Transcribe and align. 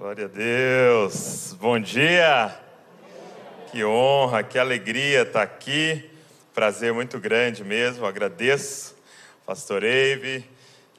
Glória 0.00 0.26
a 0.26 0.28
Deus. 0.28 1.56
Bom 1.60 1.76
dia. 1.76 2.56
Que 3.72 3.84
honra, 3.84 4.44
que 4.44 4.56
alegria 4.56 5.22
estar 5.22 5.42
aqui. 5.42 6.08
Prazer 6.54 6.92
muito 6.92 7.18
grande 7.18 7.64
mesmo. 7.64 8.06
Agradeço, 8.06 8.94
Pastor 9.44 9.82
Eive, 9.82 10.48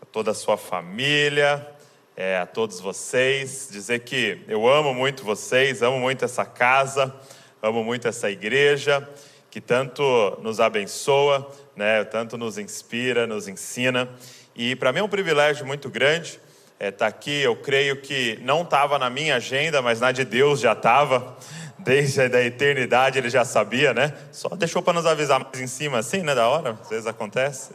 a 0.02 0.06
toda 0.06 0.32
a 0.32 0.34
sua 0.34 0.58
família, 0.58 1.66
é, 2.14 2.40
a 2.40 2.46
todos 2.46 2.82
vocês. 2.82 3.70
Dizer 3.72 4.00
que 4.00 4.42
eu 4.50 4.68
amo 4.68 4.94
muito 4.94 5.24
vocês, 5.24 5.82
amo 5.82 5.98
muito 5.98 6.26
essa 6.26 6.44
casa, 6.44 7.16
amo 7.62 7.82
muito 7.86 8.06
essa 8.06 8.30
igreja, 8.30 9.10
que 9.50 9.62
tanto 9.62 10.04
nos 10.42 10.60
abençoa, 10.60 11.50
né, 11.74 12.04
tanto 12.04 12.38
nos 12.38 12.58
inspira, 12.58 13.26
nos 13.26 13.48
ensina. 13.48 14.10
E 14.54 14.76
para 14.76 14.92
mim 14.92 15.00
é 15.00 15.04
um 15.04 15.08
privilégio 15.08 15.66
muito 15.66 15.90
grande 15.90 16.38
está 16.80 16.86
é, 16.86 16.92
tá 16.92 17.08
aqui. 17.08 17.42
Eu 17.42 17.58
creio 17.58 17.98
que 17.98 18.40
não 18.42 18.62
estava 18.62 18.98
na 18.98 19.10
minha 19.10 19.36
agenda, 19.36 19.82
mas 19.82 20.00
na 20.00 20.14
de 20.14 20.24
Deus 20.24 20.62
já 20.62 20.72
estava. 20.72 21.38
Desde 21.78 22.22
a 22.22 22.44
eternidade 22.44 23.18
ele 23.18 23.30
já 23.30 23.46
sabia, 23.46 23.94
né? 23.94 24.14
Só 24.32 24.50
deixou 24.50 24.82
para 24.82 24.94
nos 24.94 25.06
avisar 25.06 25.40
mais 25.40 25.60
em 25.60 25.68
cima, 25.68 26.00
assim, 26.00 26.22
né? 26.22 26.34
Da 26.36 26.48
hora, 26.48 26.78
às 26.82 26.90
vezes 26.90 27.08
acontece. 27.08 27.72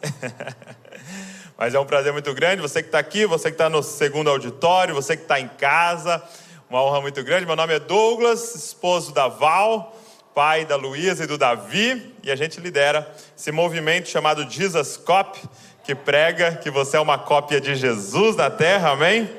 mas 1.57 1.75
é 1.75 1.81
um 1.81 1.87
prazer 1.87 2.13
muito 2.13 2.33
grande. 2.35 2.63
Você 2.63 2.83
que 2.83 2.89
está 2.89 2.99
aqui, 2.99 3.27
você 3.27 3.45
que 3.45 3.55
está 3.55 3.69
no 3.69 3.83
segundo 3.83 4.29
auditório, 4.31 4.95
você 4.95 5.17
que 5.17 5.23
está 5.23 5.41
em 5.41 5.49
casa, 5.49 6.23
uma 6.69 6.83
honra 6.83 7.01
muito 7.01 7.23
grande. 7.23 7.47
Meu 7.47 7.57
nome 7.57 7.75
é 7.75 7.81
Douglas, 7.81 8.55
esposo 8.55 9.13
da 9.13 9.27
Val, 9.29 9.99
pai 10.35 10.65
da 10.65 10.77
Luísa 10.77 11.25
e 11.25 11.27
do 11.27 11.39
Davi, 11.39 12.15
e 12.23 12.31
a 12.31 12.37
gente 12.37 12.61
lidera 12.61 13.11
esse 13.37 13.53
movimento 13.53 14.09
chamado 14.09 14.49
Jesus 14.51 14.97
Cop 14.97 15.39
que 15.85 15.95
prega 15.95 16.57
que 16.57 16.71
você 16.71 16.97
é 16.97 17.01
uma 17.01 17.19
cópia 17.19 17.61
de 17.61 17.75
Jesus 17.75 18.37
na 18.37 18.51
terra, 18.51 18.93
amém? 18.93 19.31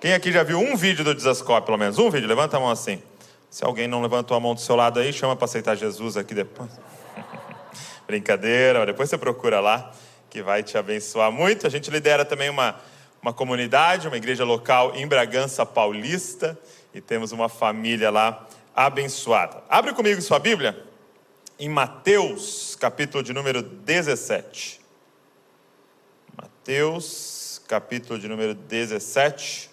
Quem 0.00 0.14
aqui 0.14 0.30
já 0.30 0.44
viu 0.44 0.60
um 0.60 0.76
vídeo 0.76 1.04
do 1.04 1.12
Desascope, 1.12 1.66
pelo 1.66 1.76
menos? 1.76 1.98
Um 1.98 2.08
vídeo? 2.08 2.28
Levanta 2.28 2.56
a 2.56 2.60
mão 2.60 2.70
assim. 2.70 3.02
Se 3.50 3.64
alguém 3.64 3.88
não 3.88 4.00
levantou 4.00 4.36
a 4.36 4.40
mão 4.40 4.54
do 4.54 4.60
seu 4.60 4.76
lado 4.76 5.00
aí, 5.00 5.12
chama 5.12 5.34
para 5.34 5.44
aceitar 5.44 5.74
Jesus 5.74 6.16
aqui 6.16 6.34
depois. 6.34 6.70
Brincadeira, 8.06 8.86
depois 8.86 9.10
você 9.10 9.18
procura 9.18 9.58
lá, 9.58 9.92
que 10.30 10.40
vai 10.40 10.62
te 10.62 10.78
abençoar 10.78 11.32
muito. 11.32 11.66
A 11.66 11.70
gente 11.70 11.90
lidera 11.90 12.24
também 12.24 12.48
uma, 12.48 12.76
uma 13.20 13.32
comunidade, 13.32 14.06
uma 14.06 14.16
igreja 14.16 14.44
local 14.44 14.94
em 14.94 15.06
Bragança 15.06 15.66
Paulista, 15.66 16.56
e 16.94 17.00
temos 17.00 17.32
uma 17.32 17.48
família 17.48 18.08
lá 18.08 18.46
abençoada. 18.74 19.64
Abre 19.68 19.92
comigo 19.94 20.22
sua 20.22 20.38
Bíblia 20.38 20.80
em 21.58 21.68
Mateus, 21.68 22.76
capítulo 22.78 23.22
de 23.22 23.32
número 23.32 23.62
17. 23.62 24.81
Mateus, 26.62 27.60
capítulo 27.66 28.20
de 28.20 28.28
número 28.28 28.54
17. 28.54 29.68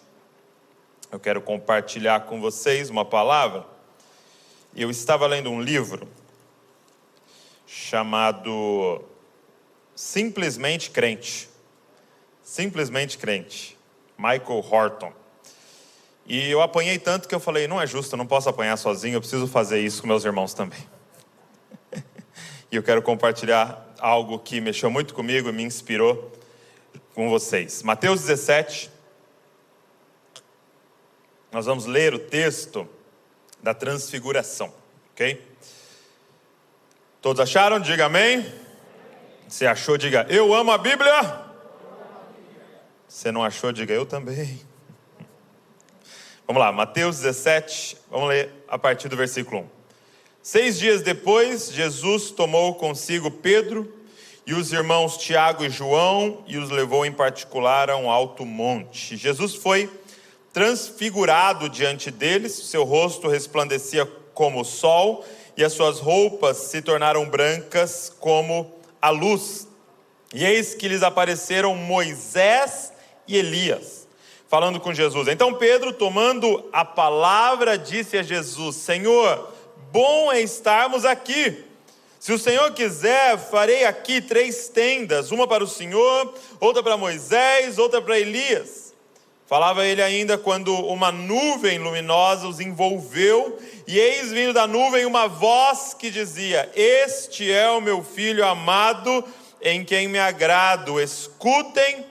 Eu 1.11 1.19
quero 1.19 1.39
compartilhar 1.39 2.21
com 2.21 2.41
vocês 2.41 2.89
uma 2.89 3.05
palavra. 3.05 3.63
Eu 4.75 4.89
estava 4.89 5.27
lendo 5.27 5.51
um 5.51 5.61
livro 5.61 6.07
chamado 7.67 9.03
Simplesmente 9.93 10.89
Crente. 10.89 11.47
Simplesmente 12.41 13.19
Crente. 13.19 13.77
Michael 14.17 14.65
Horton. 14.67 15.13
E 16.25 16.49
eu 16.49 16.59
apanhei 16.59 16.97
tanto 16.97 17.27
que 17.27 17.35
eu 17.35 17.39
falei: 17.39 17.67
não 17.67 17.79
é 17.79 17.85
justo, 17.85 18.15
eu 18.15 18.17
não 18.17 18.25
posso 18.25 18.49
apanhar 18.49 18.77
sozinho, 18.77 19.17
eu 19.17 19.21
preciso 19.21 19.45
fazer 19.45 19.79
isso 19.79 20.01
com 20.01 20.07
meus 20.07 20.25
irmãos 20.25 20.55
também. 20.55 20.83
e 22.71 22.75
eu 22.75 22.81
quero 22.81 23.03
compartilhar 23.03 23.93
algo 23.99 24.39
que 24.39 24.59
mexeu 24.59 24.89
muito 24.89 25.13
comigo 25.13 25.49
e 25.49 25.51
me 25.51 25.61
inspirou 25.61 26.38
com 27.19 27.27
vocês. 27.27 27.83
Mateus 27.83 28.21
17. 28.21 28.89
Nós 31.51 31.65
vamos 31.65 31.85
ler 31.85 32.13
o 32.13 32.19
texto 32.19 32.87
da 33.61 33.73
transfiguração, 33.73 34.73
ok? 35.11 35.45
Todos 37.21 37.41
acharam? 37.41 37.77
Diga 37.77 38.05
amém. 38.05 38.49
Se 39.49 39.67
achou, 39.67 39.97
diga 39.97 40.27
eu 40.29 40.53
amo 40.53 40.71
a 40.71 40.77
Bíblia. 40.77 41.41
Se 43.09 43.29
não 43.33 43.43
achou, 43.43 43.73
diga 43.73 43.93
eu 43.93 44.05
também. 44.05 44.61
Vamos 46.47 46.61
lá, 46.61 46.71
Mateus 46.71 47.17
17, 47.17 47.97
vamos 48.09 48.29
ler 48.29 48.49
a 48.65 48.79
partir 48.79 49.09
do 49.09 49.17
versículo 49.17 49.63
1. 49.63 49.69
Seis 50.41 50.79
dias 50.79 51.01
depois, 51.01 51.69
Jesus 51.69 52.31
tomou 52.31 52.75
consigo 52.75 53.29
Pedro, 53.29 53.93
e 54.49 54.53
os 54.55 54.73
irmãos 54.73 55.15
Tiago 55.15 55.63
e 55.63 55.69
João 55.69 56.43
e 56.47 56.57
os 56.57 56.71
levou 56.71 57.05
em 57.05 57.11
particular 57.11 57.87
a 57.87 57.95
um 57.95 58.09
alto 58.09 58.43
monte. 58.43 59.15
Jesus 59.15 59.53
foi 59.53 59.87
transfigurado 60.51 61.69
diante 61.69 62.09
deles, 62.09 62.53
seu 62.53 62.83
rosto 62.83 63.27
resplandecia 63.27 64.07
como 64.33 64.61
o 64.61 64.65
sol 64.65 65.23
e 65.55 65.63
as 65.63 65.73
suas 65.73 65.99
roupas 65.99 66.57
se 66.57 66.81
tornaram 66.81 67.29
brancas 67.29 68.11
como 68.19 68.73
a 68.99 69.11
luz. 69.11 69.67
E 70.33 70.43
eis 70.43 70.73
que 70.73 70.87
lhes 70.87 71.03
apareceram 71.03 71.75
Moisés 71.75 72.91
e 73.27 73.37
Elias, 73.37 74.07
falando 74.47 74.79
com 74.79 74.91
Jesus. 74.91 75.27
Então 75.27 75.53
Pedro, 75.53 75.93
tomando 75.93 76.67
a 76.73 76.83
palavra, 76.83 77.77
disse 77.77 78.17
a 78.17 78.23
Jesus: 78.23 78.77
Senhor, 78.77 79.53
bom 79.91 80.31
é 80.31 80.41
estarmos 80.41 81.05
aqui. 81.05 81.68
Se 82.19 82.33
o 82.33 82.37
Senhor 82.37 82.73
quiser, 82.73 83.37
farei 83.37 83.85
aqui 83.85 84.21
três 84.21 84.67
tendas: 84.67 85.31
uma 85.31 85.47
para 85.47 85.63
o 85.63 85.67
Senhor, 85.67 86.33
outra 86.59 86.83
para 86.83 86.97
Moisés, 86.97 87.77
outra 87.77 88.01
para 88.01 88.19
Elias. 88.19 88.93
Falava 89.47 89.83
ele 89.83 90.01
ainda 90.01 90.37
quando 90.37 90.75
uma 90.75 91.11
nuvem 91.11 91.79
luminosa 91.79 92.47
os 92.47 92.59
envolveu, 92.59 93.57
e 93.87 93.97
eis 93.97 94.31
vindo 94.31 94.53
da 94.53 94.67
nuvem 94.67 95.05
uma 95.05 95.27
voz 95.27 95.93
que 95.93 96.11
dizia: 96.11 96.69
Este 96.75 97.51
é 97.51 97.69
o 97.71 97.81
meu 97.81 98.03
filho 98.03 98.45
amado, 98.45 99.23
em 99.61 99.85
quem 99.85 100.07
me 100.07 100.19
agrado, 100.19 100.99
escutem 100.99 102.05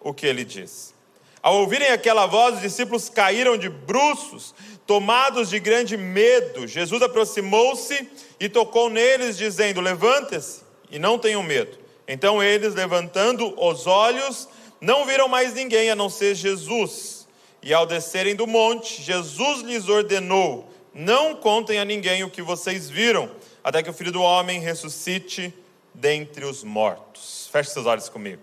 o 0.00 0.14
que 0.14 0.26
ele 0.26 0.44
diz. 0.44 0.94
Ao 1.42 1.56
ouvirem 1.56 1.88
aquela 1.88 2.26
voz, 2.26 2.56
os 2.56 2.60
discípulos 2.60 3.08
caíram 3.08 3.56
de 3.56 3.68
bruços, 3.68 4.54
tomados 4.90 5.48
de 5.48 5.60
grande 5.60 5.96
medo. 5.96 6.66
Jesus 6.66 7.00
aproximou-se 7.00 8.10
e 8.40 8.48
tocou 8.48 8.90
neles, 8.90 9.38
dizendo: 9.38 9.80
Levante-se 9.80 10.62
e 10.90 10.98
não 10.98 11.16
tenham 11.16 11.44
medo. 11.44 11.78
Então 12.08 12.42
eles, 12.42 12.74
levantando 12.74 13.54
os 13.56 13.86
olhos, 13.86 14.48
não 14.80 15.06
viram 15.06 15.28
mais 15.28 15.54
ninguém 15.54 15.90
a 15.90 15.94
não 15.94 16.10
ser 16.10 16.34
Jesus. 16.34 17.28
E 17.62 17.72
ao 17.72 17.86
descerem 17.86 18.34
do 18.34 18.48
monte, 18.48 19.00
Jesus 19.00 19.62
lhes 19.62 19.88
ordenou: 19.88 20.68
Não 20.92 21.36
contem 21.36 21.78
a 21.78 21.84
ninguém 21.84 22.24
o 22.24 22.30
que 22.30 22.42
vocês 22.42 22.90
viram, 22.90 23.30
até 23.62 23.84
que 23.84 23.90
o 23.90 23.94
filho 23.94 24.10
do 24.10 24.22
homem 24.22 24.58
ressuscite 24.58 25.54
dentre 25.94 26.44
os 26.44 26.64
mortos. 26.64 27.48
Feche 27.52 27.70
seus 27.70 27.86
olhos 27.86 28.08
comigo. 28.08 28.42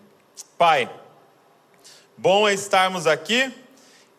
Pai, 0.57 0.89
bom 2.15 2.47
é 2.47 2.53
estarmos 2.53 3.05
aqui 3.05 3.51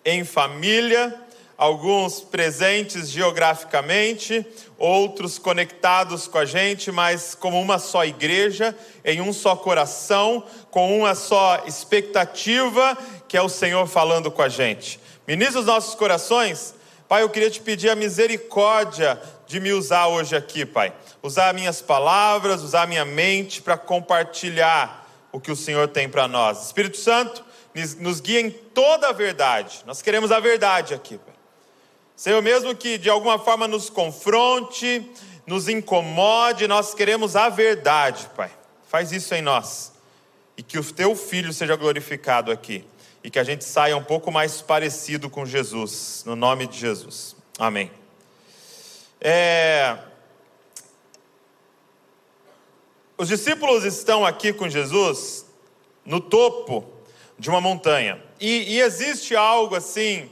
em 0.05 0.27
família 0.27 1.27
alguns 1.59 2.21
presentes 2.21 3.11
geograficamente, 3.11 4.47
outros 4.79 5.41
conectados 5.41 6.29
com 6.29 6.39
a 6.39 6.45
gente, 6.45 6.93
mas 6.93 7.35
como 7.35 7.61
uma 7.61 7.81
só 7.81 8.05
igreja, 8.05 8.75
em 9.05 9.21
um 9.21 9.33
só 9.33 9.57
coração, 9.57 10.45
com 10.71 10.97
uma 10.97 11.17
só 11.17 11.65
expectativa, 11.67 12.97
que 13.27 13.37
é 13.37 13.43
o 13.43 13.49
Senhor 13.49 13.89
falando 13.89 14.31
com 14.31 14.41
a 14.41 14.49
gente. 14.49 15.01
Ministra 15.27 15.59
os 15.59 15.67
nossos 15.67 15.97
corações. 15.97 16.77
Pai, 17.09 17.23
eu 17.23 17.29
queria 17.29 17.51
te 17.51 17.61
pedir 17.61 17.91
a 17.91 17.97
misericórdia 17.97 19.21
de 19.45 19.59
me 19.59 19.73
usar 19.73 20.07
hoje 20.07 20.37
aqui, 20.37 20.65
Pai. 20.65 20.93
Usar 21.21 21.53
minhas 21.53 21.83
palavras, 21.83 22.63
usar 22.63 22.87
minha 22.87 23.05
mente 23.05 23.61
para 23.61 23.77
compartilhar 23.77 25.09
o 25.33 25.41
que 25.41 25.51
o 25.51 25.57
Senhor 25.57 25.89
tem 25.89 26.09
para 26.09 26.29
nós. 26.29 26.67
Espírito 26.67 26.99
Santo, 26.99 27.45
nos 27.99 28.21
guia 28.21 28.41
em 28.41 28.51
toda 28.51 29.09
a 29.09 29.13
verdade. 29.13 29.81
Nós 29.87 30.01
queremos 30.01 30.31
a 30.31 30.39
verdade 30.39 30.95
aqui, 30.95 31.19
Pai. 31.19 31.38
Senhor, 32.19 32.43
mesmo 32.43 32.75
que 32.75 32.99
de 32.99 33.09
alguma 33.09 33.39
forma 33.39 33.69
nos 33.69 33.89
confronte, 33.89 35.09
nos 35.47 35.69
incomode, 35.69 36.67
nós 36.67 36.93
queremos 36.93 37.37
a 37.37 37.49
verdade, 37.49 38.29
Pai. 38.35 38.51
Faz 38.89 39.13
isso 39.13 39.37
em 39.37 39.41
nós. 39.41 39.93
E 40.57 40.63
que 40.65 40.77
o 40.81 40.93
teu 40.93 41.15
filho 41.15 41.53
seja 41.53 41.77
glorificado 41.77 42.51
aqui. 42.51 42.85
E 43.23 43.31
que 43.31 43.39
a 43.39 43.45
gente 43.45 43.65
saia 43.65 43.97
um 43.97 44.03
pouco 44.03 44.33
mais 44.33 44.61
parecido 44.61 45.31
com 45.31 45.47
Jesus. 45.47 46.25
No 46.27 46.35
nome 46.35 46.67
de 46.67 46.77
Jesus. 46.77 47.37
Amém. 47.57 47.89
É... 49.21 49.97
Os 53.17 53.29
discípulos 53.29 53.85
estão 53.85 54.27
aqui 54.27 54.53
com 54.53 54.69
Jesus 54.69 55.47
no 56.05 56.21
topo 56.21 56.85
de 57.39 57.49
uma 57.49 57.61
montanha. 57.61 58.21
E, 58.41 58.75
e 58.75 58.81
existe 58.81 59.37
algo 59.37 59.77
assim 59.77 60.29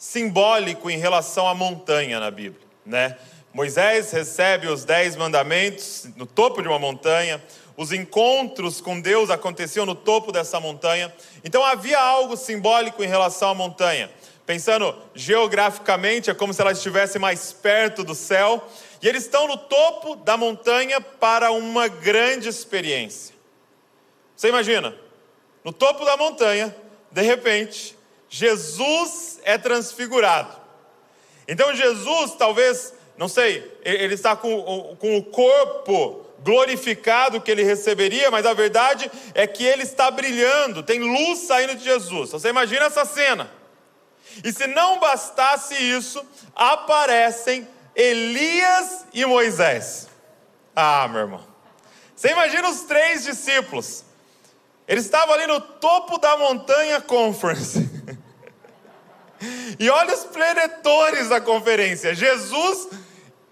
simbólico 0.00 0.88
em 0.88 0.96
relação 0.96 1.46
à 1.46 1.54
montanha 1.54 2.18
na 2.18 2.30
Bíblia, 2.30 2.66
né? 2.86 3.18
Moisés 3.52 4.10
recebe 4.12 4.66
os 4.66 4.82
dez 4.82 5.14
mandamentos 5.14 6.08
no 6.16 6.24
topo 6.24 6.62
de 6.62 6.68
uma 6.68 6.78
montanha, 6.78 7.42
os 7.76 7.92
encontros 7.92 8.80
com 8.80 8.98
Deus 8.98 9.28
aconteciam 9.28 9.84
no 9.84 9.94
topo 9.94 10.32
dessa 10.32 10.58
montanha, 10.58 11.12
então 11.44 11.62
havia 11.62 12.00
algo 12.00 12.34
simbólico 12.34 13.04
em 13.04 13.08
relação 13.08 13.50
à 13.50 13.54
montanha. 13.54 14.10
pensando 14.46 14.96
geograficamente, 15.14 16.30
é 16.30 16.34
como 16.34 16.54
se 16.54 16.60
ela 16.60 16.72
estivesse 16.72 17.18
mais 17.18 17.52
perto 17.52 18.02
do 18.02 18.16
céu. 18.16 18.66
E 19.00 19.06
eles 19.06 19.22
estão 19.22 19.46
no 19.46 19.56
topo 19.56 20.16
da 20.16 20.36
montanha 20.36 21.00
para 21.00 21.52
uma 21.52 21.86
grande 21.86 22.48
experiência. 22.48 23.32
Você 24.34 24.48
imagina? 24.48 24.92
No 25.62 25.72
topo 25.72 26.04
da 26.04 26.16
montanha, 26.16 26.74
de 27.12 27.22
repente, 27.22 27.96
Jesus 28.30 29.40
é 29.42 29.58
transfigurado. 29.58 30.56
Então 31.48 31.74
Jesus, 31.74 32.36
talvez, 32.38 32.94
não 33.18 33.26
sei, 33.28 33.76
ele 33.84 34.14
está 34.14 34.36
com, 34.36 34.96
com 34.98 35.18
o 35.18 35.24
corpo 35.24 36.24
glorificado 36.38 37.40
que 37.40 37.50
ele 37.50 37.64
receberia, 37.64 38.30
mas 38.30 38.46
a 38.46 38.54
verdade 38.54 39.10
é 39.34 39.48
que 39.48 39.64
ele 39.64 39.82
está 39.82 40.10
brilhando, 40.12 40.82
tem 40.82 41.00
luz 41.00 41.40
saindo 41.40 41.74
de 41.74 41.82
Jesus. 41.82 42.30
Você 42.30 42.48
imagina 42.48 42.86
essa 42.86 43.04
cena? 43.04 43.50
E 44.44 44.52
se 44.52 44.68
não 44.68 45.00
bastasse 45.00 45.74
isso, 45.74 46.24
aparecem 46.54 47.66
Elias 47.96 49.06
e 49.12 49.26
Moisés. 49.26 50.08
Ah, 50.74 51.08
meu 51.08 51.22
irmão. 51.22 51.44
Você 52.14 52.28
imagina 52.28 52.68
os 52.68 52.82
três 52.82 53.24
discípulos. 53.24 54.04
Eles 54.86 55.04
estavam 55.04 55.34
ali 55.34 55.48
no 55.48 55.60
topo 55.60 56.16
da 56.16 56.36
montanha 56.36 57.00
conference. 57.00 57.89
E 59.78 59.88
olha 59.88 60.14
os 60.14 60.24
plenetores 60.24 61.28
da 61.28 61.40
conferência. 61.40 62.14
Jesus 62.14 62.88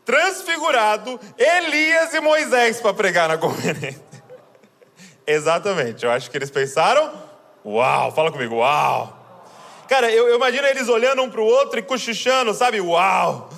transfigurado, 0.04 1.20
Elias 1.36 2.14
e 2.14 2.20
Moisés 2.20 2.80
para 2.80 2.94
pregar 2.94 3.28
na 3.28 3.36
conferência. 3.36 4.02
Exatamente, 5.26 6.04
eu 6.04 6.10
acho 6.10 6.30
que 6.30 6.38
eles 6.38 6.50
pensaram, 6.50 7.12
uau, 7.62 8.10
fala 8.12 8.32
comigo, 8.32 8.56
uau. 8.56 9.14
Cara, 9.86 10.10
eu, 10.10 10.28
eu 10.28 10.36
imagino 10.36 10.66
eles 10.66 10.88
olhando 10.88 11.22
um 11.22 11.30
para 11.30 11.42
o 11.42 11.44
outro 11.44 11.78
e 11.78 11.82
cochichando, 11.82 12.54
sabe, 12.54 12.80
uau, 12.80 13.50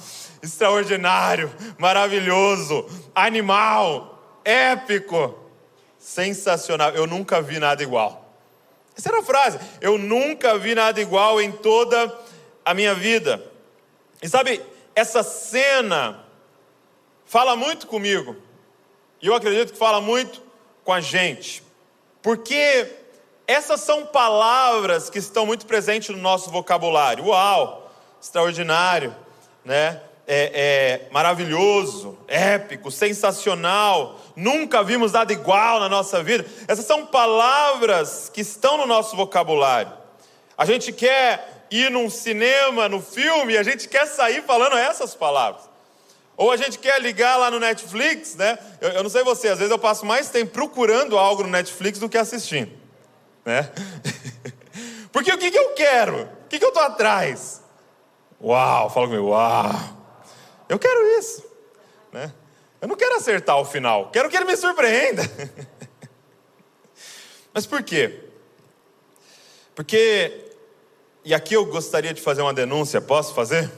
extraordinário, 0.42 1.52
maravilhoso, 1.78 2.84
animal, 3.14 4.40
épico, 4.44 5.38
sensacional, 5.98 6.90
eu 6.90 7.06
nunca 7.06 7.40
vi 7.40 7.60
nada 7.60 7.82
igual. 7.82 8.19
Essa 9.00 9.08
era 9.08 9.20
a 9.20 9.22
frase, 9.22 9.58
eu 9.80 9.96
nunca 9.96 10.58
vi 10.58 10.74
nada 10.74 11.00
igual 11.00 11.40
em 11.40 11.50
toda 11.50 12.14
a 12.62 12.74
minha 12.74 12.94
vida. 12.94 13.42
E 14.22 14.28
sabe, 14.28 14.60
essa 14.94 15.22
cena 15.22 16.22
fala 17.24 17.56
muito 17.56 17.86
comigo, 17.86 18.36
e 19.22 19.26
eu 19.26 19.34
acredito 19.34 19.72
que 19.72 19.78
fala 19.78 20.02
muito 20.02 20.42
com 20.84 20.92
a 20.92 21.00
gente, 21.00 21.62
porque 22.20 22.94
essas 23.46 23.80
são 23.80 24.04
palavras 24.04 25.08
que 25.08 25.18
estão 25.18 25.46
muito 25.46 25.64
presentes 25.64 26.10
no 26.10 26.18
nosso 26.18 26.50
vocabulário. 26.50 27.24
Uau, 27.24 27.90
extraordinário, 28.20 29.16
né? 29.64 30.02
É, 30.32 30.52
é, 30.54 31.08
maravilhoso, 31.10 32.16
épico, 32.28 32.88
sensacional, 32.88 34.20
nunca 34.36 34.80
vimos 34.80 35.10
nada 35.10 35.32
igual 35.32 35.80
na 35.80 35.88
nossa 35.88 36.22
vida. 36.22 36.46
Essas 36.68 36.84
são 36.84 37.04
palavras 37.04 38.30
que 38.32 38.40
estão 38.40 38.76
no 38.76 38.86
nosso 38.86 39.16
vocabulário. 39.16 39.92
A 40.56 40.64
gente 40.64 40.92
quer 40.92 41.66
ir 41.68 41.90
num 41.90 42.08
cinema, 42.08 42.88
no 42.88 43.02
filme, 43.02 43.56
a 43.56 43.64
gente 43.64 43.88
quer 43.88 44.06
sair 44.06 44.44
falando 44.44 44.76
essas 44.76 45.16
palavras. 45.16 45.68
Ou 46.36 46.52
a 46.52 46.56
gente 46.56 46.78
quer 46.78 47.00
ligar 47.00 47.36
lá 47.36 47.50
no 47.50 47.58
Netflix, 47.58 48.36
né? 48.36 48.56
Eu, 48.80 48.90
eu, 48.90 49.02
não 49.02 49.10
sei 49.10 49.24
você, 49.24 49.48
às 49.48 49.58
vezes 49.58 49.72
eu 49.72 49.80
passo 49.80 50.06
mais 50.06 50.30
tempo 50.30 50.52
procurando 50.52 51.18
algo 51.18 51.42
no 51.42 51.48
Netflix 51.48 51.98
do 51.98 52.08
que 52.08 52.16
assistindo, 52.16 52.70
né? 53.44 53.68
Porque 55.10 55.32
o 55.32 55.38
que, 55.38 55.50
que 55.50 55.58
eu 55.58 55.70
quero? 55.70 56.22
O 56.22 56.48
que, 56.48 56.60
que 56.60 56.64
eu 56.64 56.68
estou 56.68 56.84
atrás? 56.84 57.64
Uau, 58.40 58.88
fala 58.90 59.08
comigo, 59.08 59.30
uau. 59.30 59.99
Eu 60.70 60.78
quero 60.78 61.18
isso, 61.18 61.44
né? 62.10 62.32
Eu 62.80 62.88
não 62.88 62.96
quero 62.96 63.16
acertar 63.16 63.58
o 63.58 63.64
final, 63.66 64.10
quero 64.10 64.30
que 64.30 64.36
ele 64.36 64.46
me 64.46 64.56
surpreenda. 64.56 65.22
Mas 67.52 67.66
por 67.66 67.82
quê? 67.82 68.24
Porque, 69.74 70.52
e 71.22 71.34
aqui 71.34 71.54
eu 71.54 71.66
gostaria 71.66 72.14
de 72.14 72.22
fazer 72.22 72.40
uma 72.40 72.54
denúncia, 72.54 73.02
posso 73.02 73.34
fazer? 73.34 73.70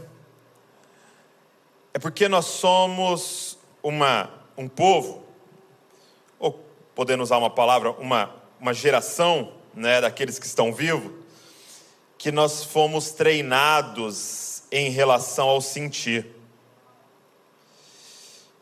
é 1.95 1.99
porque 1.99 2.29
nós 2.29 2.47
somos 2.47 3.59
uma, 3.83 4.31
um 4.57 4.69
povo, 4.69 5.23
ou 6.39 6.65
podendo 6.95 7.23
usar 7.23 7.37
uma 7.37 7.51
palavra, 7.51 7.91
uma, 7.93 8.35
uma 8.59 8.73
geração 8.73 9.53
né, 9.75 10.01
daqueles 10.01 10.39
que 10.39 10.47
estão 10.47 10.73
vivos, 10.73 11.13
que 12.17 12.33
nós 12.33 12.65
fomos 12.65 13.11
treinados 13.11 14.63
em 14.71 14.91
relação 14.91 15.49
ao 15.49 15.61
sentir. 15.61 16.27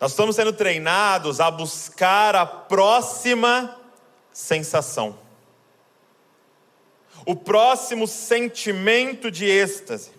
Nós 0.01 0.13
estamos 0.13 0.35
sendo 0.35 0.53
treinados 0.53 1.41
a 1.41 1.51
buscar 1.51 2.35
a 2.35 2.47
próxima 2.47 3.79
sensação, 4.33 5.19
o 7.27 7.37
próximo 7.37 8.07
sentimento 8.07 9.31
de 9.31 9.45
êxtase. 9.45 10.13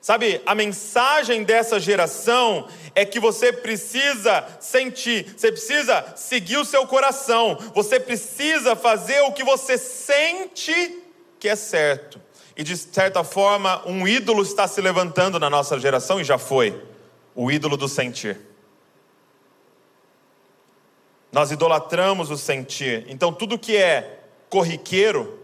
Sabe, 0.00 0.40
a 0.46 0.54
mensagem 0.54 1.42
dessa 1.42 1.80
geração 1.80 2.68
é 2.94 3.04
que 3.04 3.18
você 3.18 3.52
precisa 3.52 4.46
sentir, 4.60 5.34
você 5.36 5.50
precisa 5.50 6.14
seguir 6.14 6.56
o 6.56 6.64
seu 6.64 6.86
coração, 6.86 7.58
você 7.74 7.98
precisa 7.98 8.76
fazer 8.76 9.22
o 9.22 9.32
que 9.32 9.42
você 9.42 9.76
sente 9.76 11.02
que 11.40 11.48
é 11.48 11.56
certo. 11.56 12.22
E 12.56 12.62
de 12.62 12.76
certa 12.76 13.24
forma, 13.24 13.82
um 13.86 14.06
ídolo 14.06 14.42
está 14.42 14.68
se 14.68 14.80
levantando 14.80 15.40
na 15.40 15.50
nossa 15.50 15.80
geração 15.80 16.20
e 16.20 16.24
já 16.24 16.38
foi 16.38 16.80
o 17.38 17.52
ídolo 17.52 17.76
do 17.76 17.86
sentir. 17.86 18.36
Nós 21.30 21.52
idolatramos 21.52 22.32
o 22.32 22.36
sentir. 22.36 23.04
Então, 23.08 23.32
tudo 23.32 23.56
que 23.56 23.76
é 23.76 24.24
corriqueiro, 24.50 25.38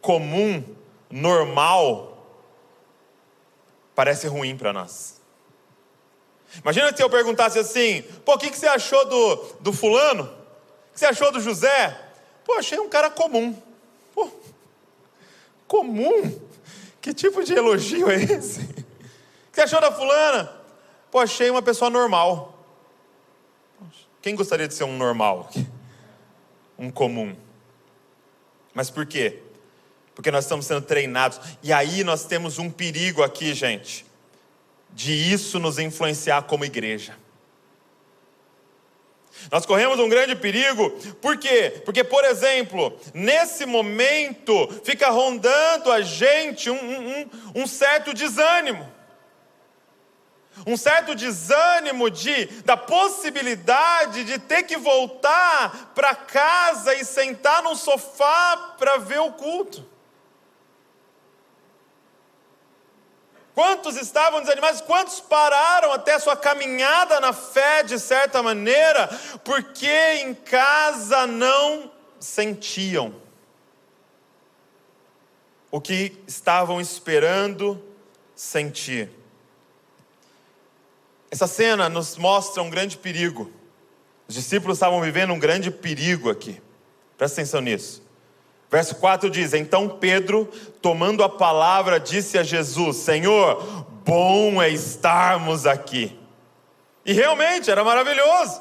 comum, 0.00 0.62
normal, 1.10 2.24
parece 3.96 4.28
ruim 4.28 4.56
para 4.56 4.72
nós. 4.72 5.20
Imagina 6.62 6.96
se 6.96 7.02
eu 7.02 7.10
perguntasse 7.10 7.58
assim: 7.58 8.02
pô, 8.24 8.34
o 8.34 8.38
que, 8.38 8.48
que 8.48 8.56
você 8.56 8.68
achou 8.68 9.04
do, 9.04 9.36
do 9.58 9.72
fulano? 9.72 10.22
O 10.22 10.92
que 10.92 11.00
você 11.00 11.06
achou 11.06 11.32
do 11.32 11.40
José? 11.40 12.00
Pô, 12.44 12.52
achei 12.52 12.78
um 12.78 12.88
cara 12.88 13.10
comum. 13.10 13.60
Pô, 14.14 14.30
comum? 15.66 16.40
Que 17.00 17.12
tipo 17.12 17.42
de 17.42 17.54
elogio 17.54 18.08
é 18.08 18.22
esse? 18.22 18.60
O 19.46 19.54
que 19.54 19.60
você 19.60 19.66
achou 19.76 19.80
da 19.80 19.92
fulana? 19.92 20.63
Pô, 21.14 21.20
achei 21.20 21.48
uma 21.48 21.62
pessoa 21.62 21.88
normal. 21.88 22.58
Quem 24.20 24.34
gostaria 24.34 24.66
de 24.66 24.74
ser 24.74 24.82
um 24.82 24.96
normal? 24.96 25.48
Um 26.76 26.90
comum. 26.90 27.36
Mas 28.74 28.90
por 28.90 29.06
quê? 29.06 29.40
porque 30.12 30.28
nós 30.28 30.44
estamos 30.44 30.66
sendo 30.66 30.82
treinados. 30.82 31.40
E 31.62 31.72
aí 31.72 32.02
nós 32.02 32.24
temos 32.24 32.58
um 32.58 32.68
perigo 32.68 33.22
aqui, 33.22 33.54
gente, 33.54 34.04
de 34.90 35.12
isso 35.12 35.60
nos 35.60 35.78
influenciar 35.78 36.42
como 36.42 36.64
igreja. 36.64 37.16
Nós 39.52 39.64
corremos 39.64 40.00
um 40.00 40.08
grande 40.08 40.34
perigo, 40.34 40.90
por 41.20 41.36
quê? 41.36 41.80
Porque, 41.84 42.02
por 42.02 42.24
exemplo, 42.24 42.98
nesse 43.12 43.64
momento 43.64 44.68
fica 44.82 45.10
rondando 45.10 45.92
a 45.92 46.00
gente 46.00 46.68
um, 46.68 46.74
um, 46.74 47.30
um 47.54 47.66
certo 47.68 48.12
desânimo. 48.12 48.93
Um 50.66 50.76
certo 50.76 51.14
desânimo 51.14 52.10
de, 52.10 52.46
da 52.62 52.76
possibilidade 52.76 54.24
de 54.24 54.38
ter 54.38 54.62
que 54.62 54.76
voltar 54.76 55.92
para 55.94 56.14
casa 56.14 56.94
e 56.94 57.04
sentar 57.04 57.62
no 57.62 57.74
sofá 57.74 58.74
para 58.78 58.98
ver 58.98 59.20
o 59.20 59.32
culto. 59.32 59.94
Quantos 63.54 63.96
estavam 63.96 64.40
desanimados? 64.40 64.80
Quantos 64.80 65.20
pararam 65.20 65.92
até 65.92 66.18
sua 66.18 66.36
caminhada 66.36 67.20
na 67.20 67.32
fé 67.32 67.84
de 67.84 68.00
certa 68.00 68.42
maneira, 68.42 69.08
porque 69.44 69.88
em 70.22 70.34
casa 70.34 71.24
não 71.26 71.90
sentiam 72.18 73.14
o 75.70 75.80
que 75.80 76.20
estavam 76.26 76.80
esperando 76.80 77.80
sentir? 78.34 79.23
Essa 81.34 81.48
cena 81.48 81.88
nos 81.88 82.16
mostra 82.16 82.62
um 82.62 82.70
grande 82.70 82.96
perigo. 82.96 83.50
Os 84.28 84.36
discípulos 84.36 84.76
estavam 84.76 85.00
vivendo 85.00 85.32
um 85.32 85.38
grande 85.40 85.68
perigo 85.68 86.30
aqui. 86.30 86.62
Presta 87.18 87.40
atenção 87.40 87.60
nisso. 87.60 88.04
Verso 88.70 88.94
4 88.94 89.28
diz: 89.28 89.52
Então 89.52 89.88
Pedro, 89.88 90.48
tomando 90.80 91.24
a 91.24 91.28
palavra, 91.28 91.98
disse 91.98 92.38
a 92.38 92.44
Jesus: 92.44 92.98
Senhor, 92.98 93.84
bom 94.04 94.62
é 94.62 94.68
estarmos 94.68 95.66
aqui. 95.66 96.16
E 97.04 97.12
realmente 97.12 97.68
era 97.68 97.82
maravilhoso. 97.82 98.60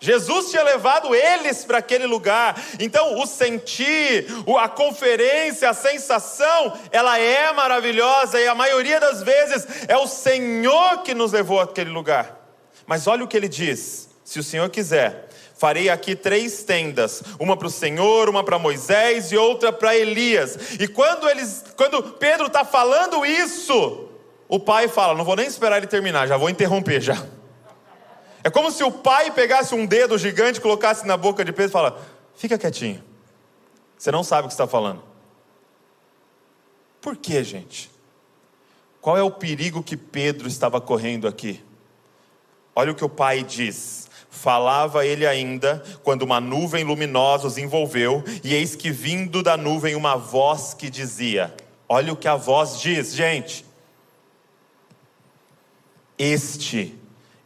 Jesus 0.00 0.50
tinha 0.50 0.62
levado 0.62 1.14
eles 1.14 1.62
para 1.62 1.78
aquele 1.78 2.06
lugar. 2.06 2.58
Então, 2.78 3.20
o 3.20 3.26
sentir, 3.26 4.26
a 4.58 4.66
conferência, 4.66 5.68
a 5.68 5.74
sensação, 5.74 6.72
ela 6.90 7.18
é 7.18 7.52
maravilhosa 7.52 8.40
e 8.40 8.48
a 8.48 8.54
maioria 8.54 8.98
das 8.98 9.22
vezes 9.22 9.66
é 9.86 9.96
o 9.98 10.06
Senhor 10.06 11.02
que 11.02 11.12
nos 11.12 11.32
levou 11.32 11.60
àquele 11.60 11.90
lugar. 11.90 12.40
Mas 12.86 13.06
olha 13.06 13.22
o 13.22 13.28
que 13.28 13.36
ele 13.36 13.48
diz: 13.48 14.08
se 14.24 14.38
o 14.38 14.42
Senhor 14.42 14.70
quiser, 14.70 15.28
farei 15.54 15.90
aqui 15.90 16.16
três 16.16 16.62
tendas, 16.62 17.22
uma 17.38 17.54
para 17.54 17.66
o 17.66 17.70
Senhor, 17.70 18.30
uma 18.30 18.42
para 18.42 18.58
Moisés 18.58 19.30
e 19.30 19.36
outra 19.36 19.70
para 19.70 19.94
Elias. 19.94 20.80
E 20.80 20.88
quando 20.88 21.28
eles, 21.28 21.62
quando 21.76 22.02
Pedro 22.14 22.46
está 22.46 22.64
falando 22.64 23.26
isso, 23.26 24.08
o 24.48 24.58
pai 24.58 24.88
fala: 24.88 25.14
não 25.14 25.26
vou 25.26 25.36
nem 25.36 25.46
esperar 25.46 25.76
ele 25.76 25.86
terminar, 25.86 26.26
já 26.26 26.38
vou 26.38 26.48
interromper 26.48 27.02
já. 27.02 27.22
É 28.42 28.50
como 28.50 28.70
se 28.70 28.82
o 28.82 28.90
pai 28.90 29.30
pegasse 29.30 29.74
um 29.74 29.84
dedo 29.84 30.16
gigante, 30.16 30.60
colocasse 30.60 31.06
na 31.06 31.16
boca 31.16 31.44
de 31.44 31.52
Pedro 31.52 31.70
e 31.70 31.72
fala: 31.72 32.00
fica 32.34 32.58
quietinho. 32.58 33.02
Você 33.98 34.10
não 34.10 34.24
sabe 34.24 34.46
o 34.46 34.48
que 34.48 34.54
está 34.54 34.66
falando. 34.66 35.02
Por 37.00 37.16
que, 37.16 37.42
gente? 37.44 37.90
Qual 39.00 39.16
é 39.16 39.22
o 39.22 39.30
perigo 39.30 39.82
que 39.82 39.96
Pedro 39.96 40.48
estava 40.48 40.80
correndo 40.80 41.26
aqui? 41.26 41.62
Olha 42.74 42.92
o 42.92 42.94
que 42.94 43.04
o 43.04 43.08
pai 43.08 43.42
diz. 43.42 44.08
Falava 44.30 45.04
ele 45.04 45.26
ainda, 45.26 45.82
quando 46.02 46.22
uma 46.22 46.40
nuvem 46.40 46.84
luminosa 46.84 47.46
os 47.46 47.58
envolveu, 47.58 48.22
e 48.44 48.54
eis 48.54 48.76
que 48.76 48.90
vindo 48.90 49.42
da 49.42 49.56
nuvem 49.56 49.94
uma 49.96 50.16
voz 50.16 50.72
que 50.72 50.88
dizia: 50.88 51.54
Olha 51.88 52.12
o 52.12 52.16
que 52.16 52.28
a 52.28 52.36
voz 52.36 52.80
diz, 52.80 53.14
gente. 53.14 53.66
Este 56.16 56.99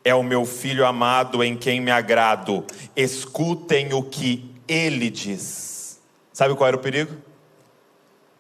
é 0.05 0.15
o 0.15 0.23
meu 0.23 0.45
filho 0.45 0.87
amado 0.87 1.43
em 1.43 1.57
quem 1.57 1.81
me 1.81 1.91
agrado. 1.91 2.65
Escutem 2.95 3.95
o 3.95 4.03
que 4.03 4.55
ele 4.69 5.09
diz. 5.09 5.99
Sabe 6.33 6.55
qual 6.55 6.69
era 6.69 6.77
o 6.77 6.81
perigo? 6.81 7.17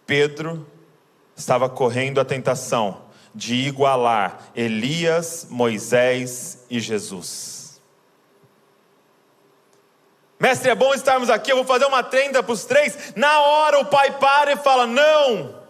Pedro 0.06 0.66
estava 1.35 1.68
correndo 1.68 2.21
a 2.21 2.25
tentação 2.25 3.02
de 3.35 3.54
igualar 3.54 4.50
Elias, 4.54 5.47
Moisés 5.50 6.64
e 6.71 6.78
Jesus. 6.78 7.80
Mestre, 10.38 10.71
é 10.71 10.75
bom 10.75 10.92
estarmos 10.92 11.30
aqui, 11.30 11.50
eu 11.50 11.56
vou 11.56 11.64
fazer 11.64 11.87
uma 11.87 12.02
trenda 12.02 12.42
para 12.42 12.52
os 12.52 12.64
três. 12.64 13.14
Na 13.16 13.40
hora 13.40 13.80
o 13.80 13.87
pai 13.87 14.18
para 14.18 14.52
e 14.52 14.56
fala: 14.56 14.87
Não, 14.87 15.63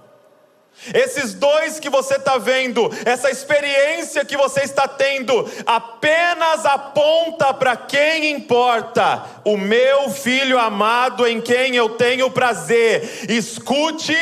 esses 0.92 1.32
dois 1.34 1.80
que 1.80 1.88
você 1.88 2.16
está 2.16 2.36
vendo, 2.36 2.90
essa 3.06 3.30
experiência 3.30 4.24
que 4.24 4.36
você 4.36 4.60
está 4.60 4.86
tendo, 4.86 5.48
apenas 5.64 6.66
aponta 6.66 7.54
para 7.54 7.76
quem 7.76 8.32
importa, 8.32 9.24
o 9.44 9.56
meu 9.56 10.10
filho 10.10 10.58
amado 10.58 11.26
em 11.26 11.40
quem 11.40 11.74
eu 11.74 11.90
tenho 11.90 12.30
prazer. 12.30 13.30
Escute 13.30 14.14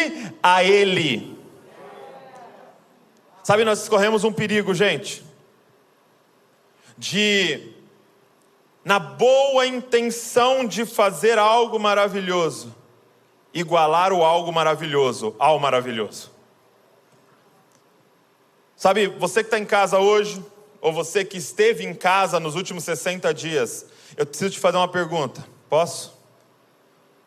a 0.42 0.62
Ele. 0.62 1.36
Sabe, 3.42 3.64
nós 3.64 3.88
corremos 3.88 4.22
um 4.22 4.32
perigo, 4.32 4.72
gente, 4.72 5.24
de, 6.96 7.72
na 8.84 9.00
boa 9.00 9.66
intenção 9.66 10.64
de 10.64 10.86
fazer 10.86 11.38
algo 11.38 11.80
maravilhoso, 11.80 12.72
igualar 13.52 14.12
o 14.12 14.22
algo 14.22 14.52
maravilhoso 14.52 15.34
ao 15.40 15.58
maravilhoso. 15.58 16.31
Sabe, 18.82 19.06
você 19.06 19.44
que 19.44 19.46
está 19.46 19.60
em 19.60 19.64
casa 19.64 20.00
hoje, 20.00 20.44
ou 20.80 20.92
você 20.92 21.24
que 21.24 21.38
esteve 21.38 21.84
em 21.84 21.94
casa 21.94 22.40
nos 22.40 22.56
últimos 22.56 22.82
60 22.82 23.32
dias, 23.32 23.86
eu 24.16 24.26
preciso 24.26 24.50
te 24.50 24.58
fazer 24.58 24.76
uma 24.76 24.88
pergunta. 24.88 25.46
Posso? 25.68 26.20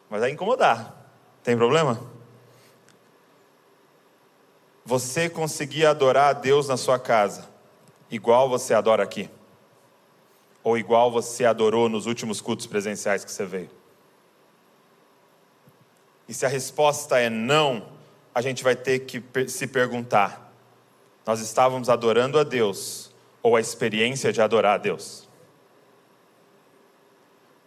Mas 0.09 0.19
vai 0.19 0.31
incomodar. 0.31 0.93
Tem 1.45 1.55
problema? 1.55 1.97
Você 4.83 5.29
conseguia 5.29 5.91
adorar 5.91 6.31
a 6.31 6.33
Deus 6.33 6.67
na 6.67 6.75
sua 6.75 7.00
casa, 7.00 7.47
igual 8.12 8.50
você 8.50 8.74
adora 8.74 9.03
aqui? 9.03 9.29
Ou 10.62 10.77
igual 10.77 11.09
você 11.09 11.45
adorou 11.45 11.88
nos 11.88 12.05
últimos 12.05 12.41
cultos 12.41 12.65
presenciais 12.65 13.24
que 13.24 13.31
você 13.31 13.45
veio? 13.45 13.69
E 16.27 16.33
se 16.33 16.45
a 16.45 16.50
resposta 16.50 17.17
é 17.17 17.29
não, 17.29 17.88
a 18.33 18.41
gente 18.41 18.62
vai 18.62 18.75
ter 18.75 19.00
que 19.00 19.24
se 19.47 19.65
perguntar: 19.67 20.44
nós 21.25 21.39
estávamos 21.39 21.89
adorando 21.89 22.39
a 22.39 22.44
Deus 22.44 23.12
ou 23.41 23.55
a 23.55 23.62
experiência 23.62 24.32
de 24.32 24.41
adorar 24.41 24.75
a 24.75 24.77
Deus. 24.77 25.27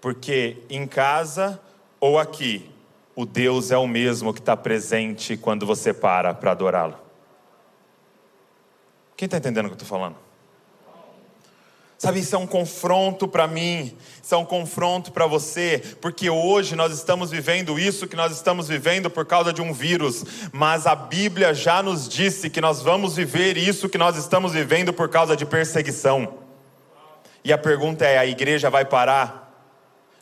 Porque 0.00 0.59
em 0.71 0.87
casa 0.87 1.61
ou 2.00 2.19
aqui, 2.19 2.71
o 3.17 3.27
Deus 3.27 3.73
é 3.73 3.77
o 3.77 3.87
mesmo 3.87 4.33
que 4.33 4.38
está 4.38 4.57
presente 4.57 5.37
quando 5.37 5.67
você 5.67 5.93
para 5.93 6.33
para 6.33 6.53
adorá-lo. 6.53 6.97
Quem 9.17 9.27
está 9.27 9.38
entendendo 9.38 9.67
o 9.67 9.69
que 9.69 9.73
eu 9.73 9.83
estou 9.83 9.88
falando? 9.88 10.27
Sabe, 11.99 12.21
isso 12.21 12.37
é 12.37 12.38
um 12.38 12.47
confronto 12.47 13.26
para 13.26 13.49
mim, 13.49 13.93
isso 14.23 14.33
é 14.33 14.38
um 14.38 14.45
confronto 14.45 15.11
para 15.11 15.26
você, 15.26 15.83
porque 16.00 16.31
hoje 16.31 16.76
nós 16.76 16.93
estamos 16.95 17.33
vivendo 17.33 17.76
isso 17.76 18.07
que 18.07 18.14
nós 18.14 18.33
estamos 18.33 18.69
vivendo 18.69 19.11
por 19.11 19.26
causa 19.26 19.52
de 19.52 19.61
um 19.61 19.73
vírus, 19.73 20.25
mas 20.52 20.87
a 20.87 20.95
Bíblia 20.95 21.52
já 21.52 21.83
nos 21.83 22.09
disse 22.09 22.49
que 22.49 22.61
nós 22.61 22.81
vamos 22.81 23.17
viver 23.17 23.57
isso 23.57 23.88
que 23.88 23.99
nós 23.99 24.17
estamos 24.17 24.52
vivendo 24.52 24.93
por 24.93 25.09
causa 25.09 25.37
de 25.37 25.45
perseguição. 25.45 26.35
E 27.43 27.52
a 27.52 27.59
pergunta 27.59 28.07
é: 28.07 28.17
a 28.17 28.26
igreja 28.26 28.71
vai 28.71 28.85
parar? 28.85 29.49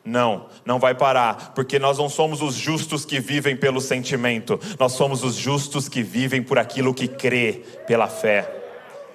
Não, 0.03 0.47
não 0.65 0.79
vai 0.79 0.95
parar, 0.95 1.53
porque 1.55 1.79
nós 1.79 1.99
não 1.99 2.09
somos 2.09 2.41
os 2.41 2.55
justos 2.55 3.05
que 3.05 3.21
vivem 3.21 3.55
pelo 3.55 3.83
sentimento, 3.83 4.59
nós 4.79 4.93
somos 4.93 5.23
os 5.23 5.35
justos 5.35 5.91
que 5.91 6.03
vivem 6.03 6.43
por 6.43 6.59
aquilo 6.59 6.95
que 6.95 7.07
crê, 7.07 7.65
pela 7.87 8.09
fé. 8.09 8.51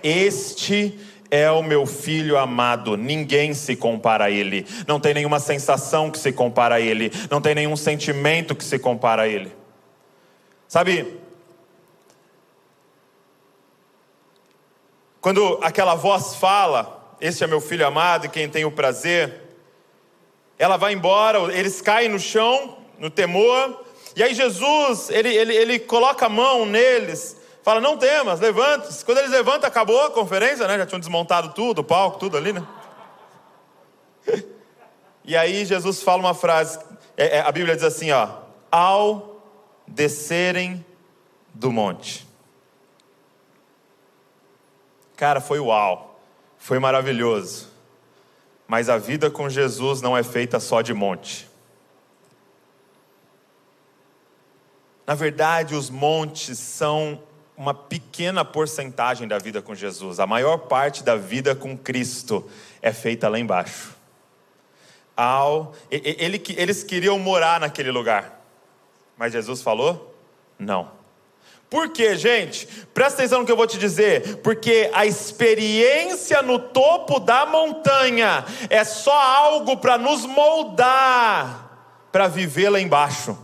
Este 0.03 1.00
é 1.32 1.50
o 1.50 1.64
meu 1.64 1.86
filho 1.86 2.38
amado, 2.38 2.98
ninguém 2.98 3.54
se 3.54 3.78
compara 3.78 4.26
a 4.26 4.30
ele, 4.30 4.68
não 4.86 5.00
tem 5.00 5.14
nenhuma 5.14 5.40
sensação 5.40 6.12
que 6.12 6.20
se 6.20 6.34
compara 6.34 6.76
a 6.76 6.82
ele, 6.82 7.10
não 7.30 7.40
tem 7.40 7.56
nenhum 7.56 7.78
sentimento 7.78 8.54
que 8.54 8.66
se 8.66 8.78
compara 8.78 9.22
a 9.22 9.28
ele. 9.28 9.56
Sabe, 10.68 11.20
quando 15.22 15.58
aquela 15.64 15.96
voz 15.96 16.36
fala, 16.36 17.16
Este 17.22 17.44
é 17.44 17.48
meu 17.48 17.62
filho 17.62 17.86
amado 17.88 18.26
e 18.26 18.30
quem 18.30 18.50
tem 18.50 18.66
o 18.66 18.72
prazer, 18.72 19.42
ela 20.58 20.76
vai 20.76 20.92
embora, 20.92 21.56
eles 21.56 21.80
caem 21.80 22.10
no 22.10 22.20
chão, 22.20 22.78
no 23.00 23.10
temor, 23.10 23.86
e 24.16 24.24
aí 24.24 24.34
Jesus, 24.34 25.10
ele, 25.10 25.30
ele, 25.30 25.56
ele 25.56 25.80
coloca 25.80 26.26
a 26.26 26.30
mão 26.30 26.66
neles, 26.66 27.38
Fala, 27.63 27.80
não 27.80 27.98
temas, 27.98 28.39
levante-se. 28.39 29.06
Quando 29.06 29.20
eles 29.20 29.32
levantam, 29.32 29.68
acabou 29.68 30.01
a 30.03 30.12
conferência, 30.12 30.68
né? 30.68 30.77
Já 30.77 30.86
tinham 30.86 31.00
desmontado 31.00 31.53
tudo, 31.53 31.80
o 31.80 31.84
palco, 31.84 32.20
tudo 32.20 32.38
ali, 32.38 32.53
né? 32.53 32.65
E 35.24 35.38
aí 35.38 35.65
Jesus 35.65 36.01
fala 36.01 36.20
uma 36.20 36.34
frase, 36.34 36.80
é, 37.15 37.38
é, 37.38 37.41
a 37.41 37.51
Bíblia 37.51 37.75
diz 37.75 37.84
assim, 37.84 38.12
ó, 38.12 38.27
ao 38.72 39.39
descerem 39.88 40.84
do 41.53 41.72
monte. 41.72 42.27
Cara, 45.15 45.39
foi 45.39 45.60
uau, 45.60 46.20
foi 46.58 46.80
maravilhoso. 46.80 47.70
Mas 48.68 48.89
a 48.89 48.98
vida 48.98 49.30
com 49.30 49.48
Jesus 49.48 50.01
não 50.01 50.18
é 50.18 50.24
feita 50.24 50.60
só 50.60 50.82
de 50.82 50.94
monte. 50.94 51.48
Na 55.06 55.13
verdade, 55.13 55.75
os 55.75 55.89
montes 55.89 56.58
são 56.58 57.22
uma 57.62 57.75
pequena 57.75 58.44
porcentagem 58.44 59.27
da 59.27 59.38
vida 59.38 59.62
com 59.62 59.75
Jesus. 59.75 60.20
A 60.20 60.25
maior 60.25 60.58
parte 60.58 61.03
da 61.03 61.15
vida 61.15 61.53
com 61.53 61.77
Cristo 61.77 62.50
é 62.82 62.91
feita 62.91 63.30
lá 63.30 63.38
embaixo. 63.38 63.96
Ao, 65.15 65.72
ele, 65.91 66.41
eles 66.58 66.84
queriam 66.84 67.20
morar 67.20 67.60
naquele 67.60 67.91
lugar, 67.91 68.44
mas 69.15 69.32
Jesus 69.32 69.62
falou: 69.62 70.15
não. 70.58 70.89
Por 71.70 71.89
quê, 71.89 72.18
gente? 72.18 72.65
Presta 72.96 73.20
atenção 73.20 73.41
no 73.41 73.46
que 73.46 73.51
eu 73.51 73.56
vou 73.56 73.68
te 73.68 73.77
dizer. 73.77 74.38
Porque 74.38 74.89
a 74.91 75.06
experiência 75.06 76.41
no 76.41 76.58
topo 76.58 77.20
da 77.20 77.46
montanha 77.46 78.44
é 78.72 78.84
só 78.84 79.13
algo 79.13 79.77
para 79.77 80.00
nos 80.00 80.25
moldar 80.25 81.70
para 82.12 82.27
viver 82.27 82.70
lá 82.70 82.80
embaixo 82.82 83.38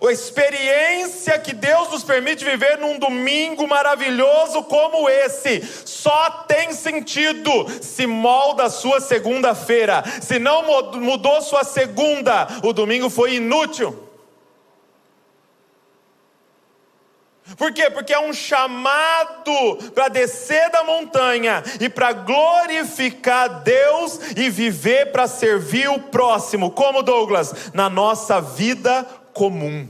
a 0.00 0.12
experiência 0.12 1.38
que 1.38 1.52
Deus 1.52 1.90
nos 1.90 2.04
permite 2.04 2.44
viver 2.44 2.78
num 2.78 2.98
domingo 2.98 3.66
maravilhoso 3.66 4.62
como 4.64 5.08
esse, 5.08 5.62
só 5.84 6.44
tem 6.46 6.72
sentido 6.72 7.50
se 7.80 8.06
molda 8.06 8.64
a 8.64 8.70
sua 8.70 9.00
segunda-feira. 9.00 10.02
Se 10.20 10.38
não 10.38 10.62
mudou 11.00 11.42
sua 11.42 11.64
segunda, 11.64 12.46
o 12.62 12.72
domingo 12.72 13.10
foi 13.10 13.34
inútil. 13.34 14.10
Por 17.56 17.72
quê? 17.72 17.90
Porque 17.90 18.12
é 18.12 18.20
um 18.20 18.32
chamado 18.32 19.76
para 19.94 20.08
descer 20.08 20.70
da 20.70 20.84
montanha 20.84 21.62
e 21.80 21.88
para 21.88 22.12
glorificar 22.12 23.62
Deus 23.62 24.20
e 24.36 24.48
viver 24.48 25.10
para 25.10 25.26
servir 25.26 25.88
o 25.88 25.98
próximo. 25.98 26.70
Como 26.70 27.02
Douglas? 27.02 27.72
Na 27.74 27.90
nossa 27.90 28.40
vida 28.40 29.06
comum. 29.40 29.88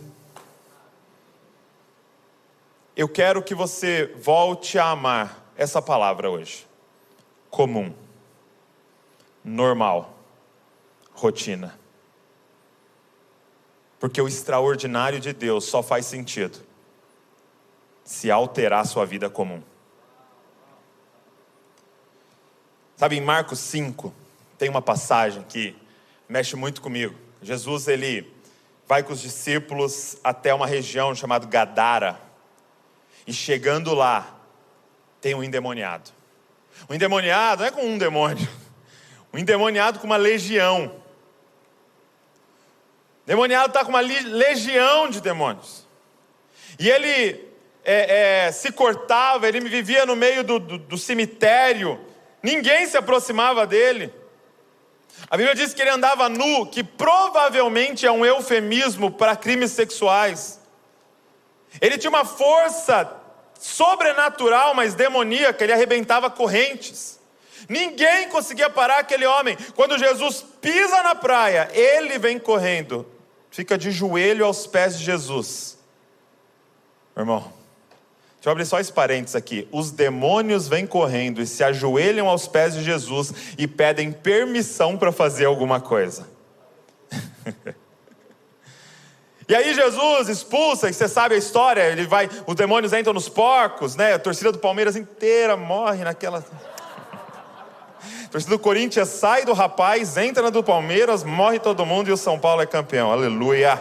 Eu 2.94 3.08
quero 3.08 3.42
que 3.42 3.52
você 3.52 4.14
volte 4.22 4.78
a 4.78 4.90
amar 4.90 5.44
essa 5.56 5.82
palavra 5.82 6.30
hoje. 6.30 6.68
Comum. 7.50 7.92
Normal. 9.42 10.16
Rotina. 11.12 11.76
Porque 13.98 14.22
o 14.22 14.28
extraordinário 14.28 15.18
de 15.18 15.32
Deus 15.32 15.64
só 15.64 15.82
faz 15.82 16.06
sentido 16.06 16.60
se 18.04 18.30
alterar 18.30 18.86
sua 18.86 19.04
vida 19.04 19.28
comum. 19.28 19.60
Sabe, 22.96 23.16
em 23.16 23.20
Marcos 23.20 23.58
5, 23.58 24.14
tem 24.56 24.68
uma 24.68 24.80
passagem 24.80 25.42
que 25.42 25.76
mexe 26.28 26.54
muito 26.54 26.80
comigo. 26.80 27.16
Jesus, 27.42 27.88
ele 27.88 28.38
vai 28.90 29.04
com 29.04 29.12
os 29.12 29.20
discípulos 29.20 30.16
até 30.24 30.52
uma 30.52 30.66
região 30.66 31.14
chamada 31.14 31.46
Gadara. 31.46 32.20
E 33.24 33.32
chegando 33.32 33.94
lá, 33.94 34.36
tem 35.20 35.32
um 35.32 35.44
endemoniado. 35.44 36.10
O 36.88 36.94
endemoniado 36.94 37.62
não 37.62 37.68
é 37.68 37.70
com 37.70 37.86
um 37.86 37.96
demônio. 37.96 38.48
O 39.32 39.38
endemoniado 39.38 40.00
com 40.00 40.06
uma 40.06 40.16
legião. 40.16 40.86
O 43.22 43.26
demoniado 43.26 43.68
está 43.68 43.84
com 43.84 43.90
uma 43.90 44.00
legião 44.00 45.08
de 45.08 45.20
demônios. 45.20 45.86
E 46.76 46.90
ele 46.90 47.48
é, 47.84 48.46
é, 48.46 48.50
se 48.50 48.72
cortava, 48.72 49.46
ele 49.46 49.60
vivia 49.60 50.04
no 50.04 50.16
meio 50.16 50.42
do, 50.42 50.58
do, 50.58 50.78
do 50.78 50.98
cemitério, 50.98 52.04
ninguém 52.42 52.88
se 52.88 52.96
aproximava 52.96 53.64
dele. 53.68 54.12
A 55.28 55.36
Bíblia 55.36 55.54
diz 55.54 55.74
que 55.74 55.82
ele 55.82 55.90
andava 55.90 56.28
nu, 56.28 56.66
que 56.66 56.82
provavelmente 56.82 58.06
é 58.06 58.12
um 58.12 58.24
eufemismo 58.24 59.10
para 59.10 59.36
crimes 59.36 59.72
sexuais. 59.72 60.60
Ele 61.80 61.98
tinha 61.98 62.10
uma 62.10 62.24
força 62.24 63.16
sobrenatural, 63.58 64.74
mas 64.74 64.94
demoníaca, 64.94 65.62
ele 65.62 65.72
arrebentava 65.72 66.30
correntes. 66.30 67.20
Ninguém 67.68 68.28
conseguia 68.28 68.70
parar 68.70 68.98
aquele 68.98 69.26
homem. 69.26 69.56
Quando 69.76 69.98
Jesus 69.98 70.44
pisa 70.60 71.02
na 71.02 71.14
praia, 71.14 71.68
ele 71.72 72.18
vem 72.18 72.38
correndo, 72.38 73.06
fica 73.50 73.76
de 73.76 73.90
joelho 73.90 74.44
aos 74.44 74.66
pés 74.66 74.98
de 74.98 75.04
Jesus. 75.04 75.78
Irmão, 77.16 77.52
Deixa 78.40 78.48
eu 78.48 78.52
abrir 78.52 78.64
só 78.64 78.80
esse 78.80 78.90
parênteses 78.90 79.36
aqui. 79.36 79.68
Os 79.70 79.90
demônios 79.90 80.66
vêm 80.66 80.86
correndo 80.86 81.42
e 81.42 81.46
se 81.46 81.62
ajoelham 81.62 82.26
aos 82.26 82.48
pés 82.48 82.72
de 82.72 82.82
Jesus 82.82 83.34
e 83.58 83.68
pedem 83.68 84.10
permissão 84.10 84.96
para 84.96 85.12
fazer 85.12 85.44
alguma 85.44 85.78
coisa. 85.78 86.26
e 89.46 89.54
aí 89.54 89.74
Jesus 89.74 90.30
expulsa, 90.30 90.88
e 90.88 90.94
você 90.94 91.06
sabe 91.06 91.34
a 91.34 91.38
história, 91.38 91.82
ele 91.82 92.06
vai, 92.06 92.30
os 92.46 92.54
demônios 92.54 92.94
entram 92.94 93.12
nos 93.12 93.28
porcos, 93.28 93.94
né? 93.94 94.14
A 94.14 94.18
torcida 94.18 94.50
do 94.50 94.58
Palmeiras 94.58 94.96
inteira 94.96 95.54
morre 95.54 96.02
naquela. 96.02 96.42
A 98.24 98.28
torcida 98.30 98.56
do 98.56 98.58
Corinthians 98.58 99.08
sai 99.08 99.44
do 99.44 99.52
rapaz, 99.52 100.16
entra 100.16 100.44
na 100.44 100.48
do 100.48 100.64
Palmeiras, 100.64 101.22
morre 101.22 101.58
todo 101.58 101.84
mundo 101.84 102.08
e 102.08 102.12
o 102.12 102.16
São 102.16 102.38
Paulo 102.38 102.62
é 102.62 102.66
campeão. 102.66 103.12
Aleluia. 103.12 103.78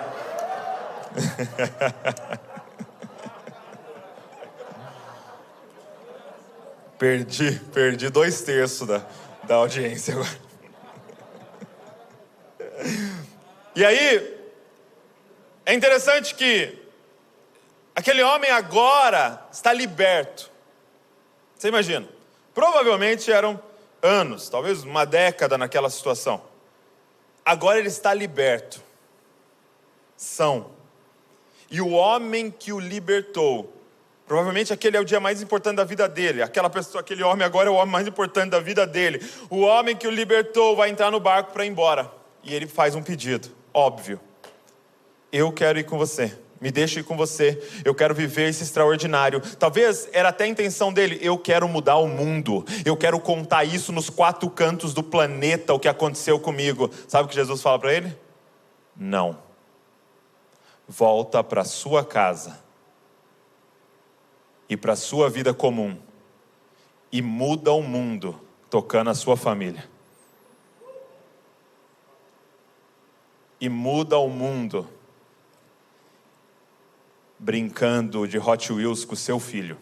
Perdi, 7.00 7.60
perdi 7.74 8.10
dois 8.10 8.42
terços 8.42 8.86
da, 8.86 9.04
da 9.44 9.56
audiência 9.56 10.14
agora. 10.14 10.50
E 13.76 13.86
aí, 13.86 14.38
é 15.66 15.74
interessante 15.74 16.36
que 16.36 16.78
aquele 17.96 18.22
homem 18.22 18.50
agora 18.50 19.48
está 19.52 19.72
liberto. 19.72 20.52
Você 21.56 21.70
imagina? 21.70 22.10
Provavelmente 22.54 23.32
eram 23.32 23.62
anos, 24.02 24.50
talvez 24.50 24.84
uma 24.84 25.06
década 25.06 25.58
naquela 25.58 25.90
situação. 25.90 26.42
Agora 27.46 27.80
ele 27.80 27.88
está 27.88 28.14
liberto. 28.14 28.82
São. 30.18 30.72
E 31.72 31.80
o 31.80 31.92
homem 31.92 32.52
que 32.52 32.74
o 32.74 32.80
libertou 32.80 33.79
Provavelmente 34.30 34.72
aquele 34.72 34.96
é 34.96 35.00
o 35.00 35.04
dia 35.04 35.20
mais 35.20 35.42
importante 35.42 35.78
da 35.78 35.84
vida 35.84 36.08
dele. 36.08 36.44
Aquela 36.44 36.70
pessoa, 36.70 37.02
aquele 37.02 37.24
homem 37.24 37.44
agora 37.44 37.68
é 37.68 37.72
o 37.72 37.74
homem 37.74 37.92
mais 37.92 38.08
importante 38.08 38.52
da 38.52 38.60
vida 38.60 38.86
dele. 38.86 39.28
O 39.50 39.62
homem 39.62 39.96
que 39.96 40.08
o 40.08 40.12
libertou 40.12 40.76
vai 40.76 40.92
entrar 40.92 41.10
no 41.10 41.20
barco 41.20 41.52
para 41.52 41.66
ir 41.66 41.70
embora. 41.70 42.12
E 42.44 42.54
ele 42.54 42.68
faz 42.68 42.94
um 42.94 43.02
pedido, 43.02 43.50
óbvio. 43.74 44.20
Eu 45.34 45.52
quero 45.52 45.80
ir 45.80 45.84
com 45.84 45.98
você. 45.98 46.38
Me 46.62 46.70
deixe 46.70 47.00
ir 47.00 47.04
com 47.04 47.18
você. 47.18 47.60
Eu 47.84 47.96
quero 47.96 48.14
viver 48.14 48.50
esse 48.50 48.62
extraordinário. 48.62 49.42
Talvez 49.58 50.08
era 50.14 50.30
até 50.30 50.44
a 50.44 50.48
intenção 50.48 50.94
dele. 50.94 51.18
Eu 51.24 51.36
quero 51.36 51.68
mudar 51.68 51.98
o 51.98 52.08
mundo. 52.08 52.64
Eu 52.86 52.96
quero 52.96 53.20
contar 53.20 53.64
isso 53.64 53.92
nos 53.92 54.12
quatro 54.12 54.48
cantos 54.48 54.94
do 54.94 55.02
planeta, 55.02 55.74
o 55.74 55.80
que 55.80 55.88
aconteceu 55.88 56.40
comigo. 56.40 56.92
Sabe 57.08 57.26
o 57.26 57.28
que 57.30 57.36
Jesus 57.36 57.64
fala 57.64 57.80
para 57.80 57.96
ele? 57.96 58.16
Não. 58.96 59.40
Volta 60.88 61.44
para 61.44 61.64
sua 61.64 62.06
casa 62.06 62.69
e 64.70 64.78
para 64.78 64.94
a 64.94 64.96
sua 64.96 65.30
vida 65.30 65.54
comum 65.54 65.98
e 67.12 67.22
muda 67.22 67.72
o 67.72 67.82
mundo 67.82 68.40
tocando 68.70 69.10
a 69.10 69.16
sua 69.16 69.36
família. 69.36 69.90
E 73.60 73.68
muda 73.68 74.18
o 74.20 74.30
mundo 74.30 74.88
brincando 77.38 78.28
de 78.28 78.38
Hot 78.38 78.72
Wheels 78.72 79.04
com 79.04 79.16
seu 79.16 79.40
filho. 79.40 79.78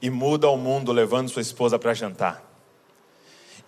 E 0.00 0.08
muda 0.08 0.48
o 0.48 0.56
mundo 0.56 0.90
levando 0.90 1.28
sua 1.28 1.42
esposa 1.42 1.78
para 1.78 1.92
jantar. 1.92 2.42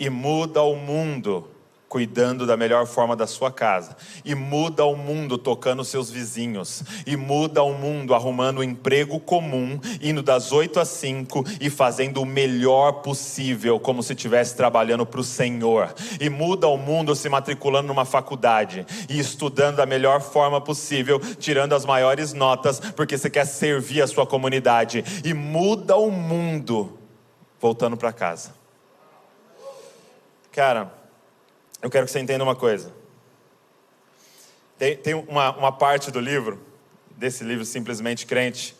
E 0.00 0.08
muda 0.08 0.62
o 0.62 0.74
mundo 0.74 1.48
cuidando 1.92 2.46
da 2.46 2.56
melhor 2.56 2.86
forma 2.86 3.14
da 3.14 3.26
sua 3.26 3.52
casa, 3.52 3.94
e 4.24 4.34
muda 4.34 4.82
o 4.82 4.96
mundo 4.96 5.36
tocando 5.36 5.84
seus 5.84 6.10
vizinhos, 6.10 6.82
e 7.06 7.18
muda 7.18 7.62
o 7.62 7.74
mundo 7.74 8.14
arrumando 8.14 8.60
um 8.60 8.62
emprego 8.62 9.20
comum, 9.20 9.78
indo 10.00 10.22
das 10.22 10.52
8 10.52 10.80
às 10.80 10.88
5 10.88 11.44
e 11.60 11.68
fazendo 11.68 12.22
o 12.22 12.24
melhor 12.24 13.02
possível, 13.02 13.78
como 13.78 14.02
se 14.02 14.14
estivesse 14.14 14.56
trabalhando 14.56 15.04
para 15.04 15.20
o 15.20 15.24
Senhor, 15.24 15.94
e 16.18 16.30
muda 16.30 16.66
o 16.66 16.78
mundo 16.78 17.14
se 17.14 17.28
matriculando 17.28 17.88
numa 17.88 18.06
faculdade 18.06 18.86
e 19.06 19.18
estudando 19.18 19.76
da 19.76 19.84
melhor 19.84 20.22
forma 20.22 20.62
possível, 20.62 21.20
tirando 21.38 21.74
as 21.74 21.84
maiores 21.84 22.32
notas, 22.32 22.80
porque 22.80 23.18
você 23.18 23.28
quer 23.28 23.44
servir 23.44 24.00
a 24.00 24.06
sua 24.06 24.26
comunidade, 24.26 25.04
e 25.22 25.34
muda 25.34 25.94
o 25.98 26.10
mundo 26.10 26.98
voltando 27.60 27.98
para 27.98 28.14
casa. 28.14 28.54
Cara, 30.50 31.01
eu 31.82 31.90
quero 31.90 32.06
que 32.06 32.12
você 32.12 32.20
entenda 32.20 32.44
uma 32.44 32.54
coisa. 32.54 32.94
Tem, 34.78 34.96
tem 34.96 35.14
uma, 35.14 35.50
uma 35.56 35.72
parte 35.72 36.12
do 36.12 36.20
livro, 36.20 36.64
desse 37.10 37.42
livro 37.42 37.64
Simplesmente 37.64 38.24
Crente, 38.24 38.76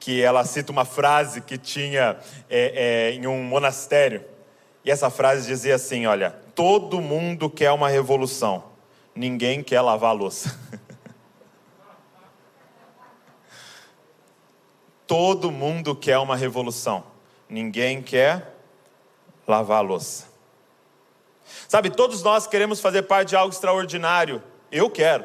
que 0.00 0.22
ela 0.22 0.42
cita 0.44 0.72
uma 0.72 0.86
frase 0.86 1.42
que 1.42 1.58
tinha 1.58 2.16
é, 2.48 3.10
é, 3.10 3.12
em 3.12 3.26
um 3.26 3.42
monastério. 3.42 4.24
E 4.82 4.90
essa 4.90 5.10
frase 5.10 5.46
dizia 5.46 5.74
assim: 5.74 6.06
Olha, 6.06 6.30
todo 6.54 6.98
mundo 7.00 7.50
quer 7.50 7.72
uma 7.72 7.90
revolução, 7.90 8.64
ninguém 9.14 9.62
quer 9.62 9.82
lavar 9.82 10.10
a 10.10 10.14
louça. 10.14 10.58
todo 15.06 15.50
mundo 15.50 15.94
quer 15.94 16.18
uma 16.18 16.36
revolução, 16.36 17.04
ninguém 17.48 18.00
quer 18.02 18.56
lavar 19.46 19.78
a 19.78 19.82
louça. 19.82 20.35
Sabe, 21.68 21.90
todos 21.90 22.22
nós 22.22 22.46
queremos 22.46 22.80
fazer 22.80 23.02
parte 23.02 23.30
de 23.30 23.36
algo 23.36 23.52
extraordinário. 23.52 24.42
Eu 24.70 24.88
quero. 24.90 25.24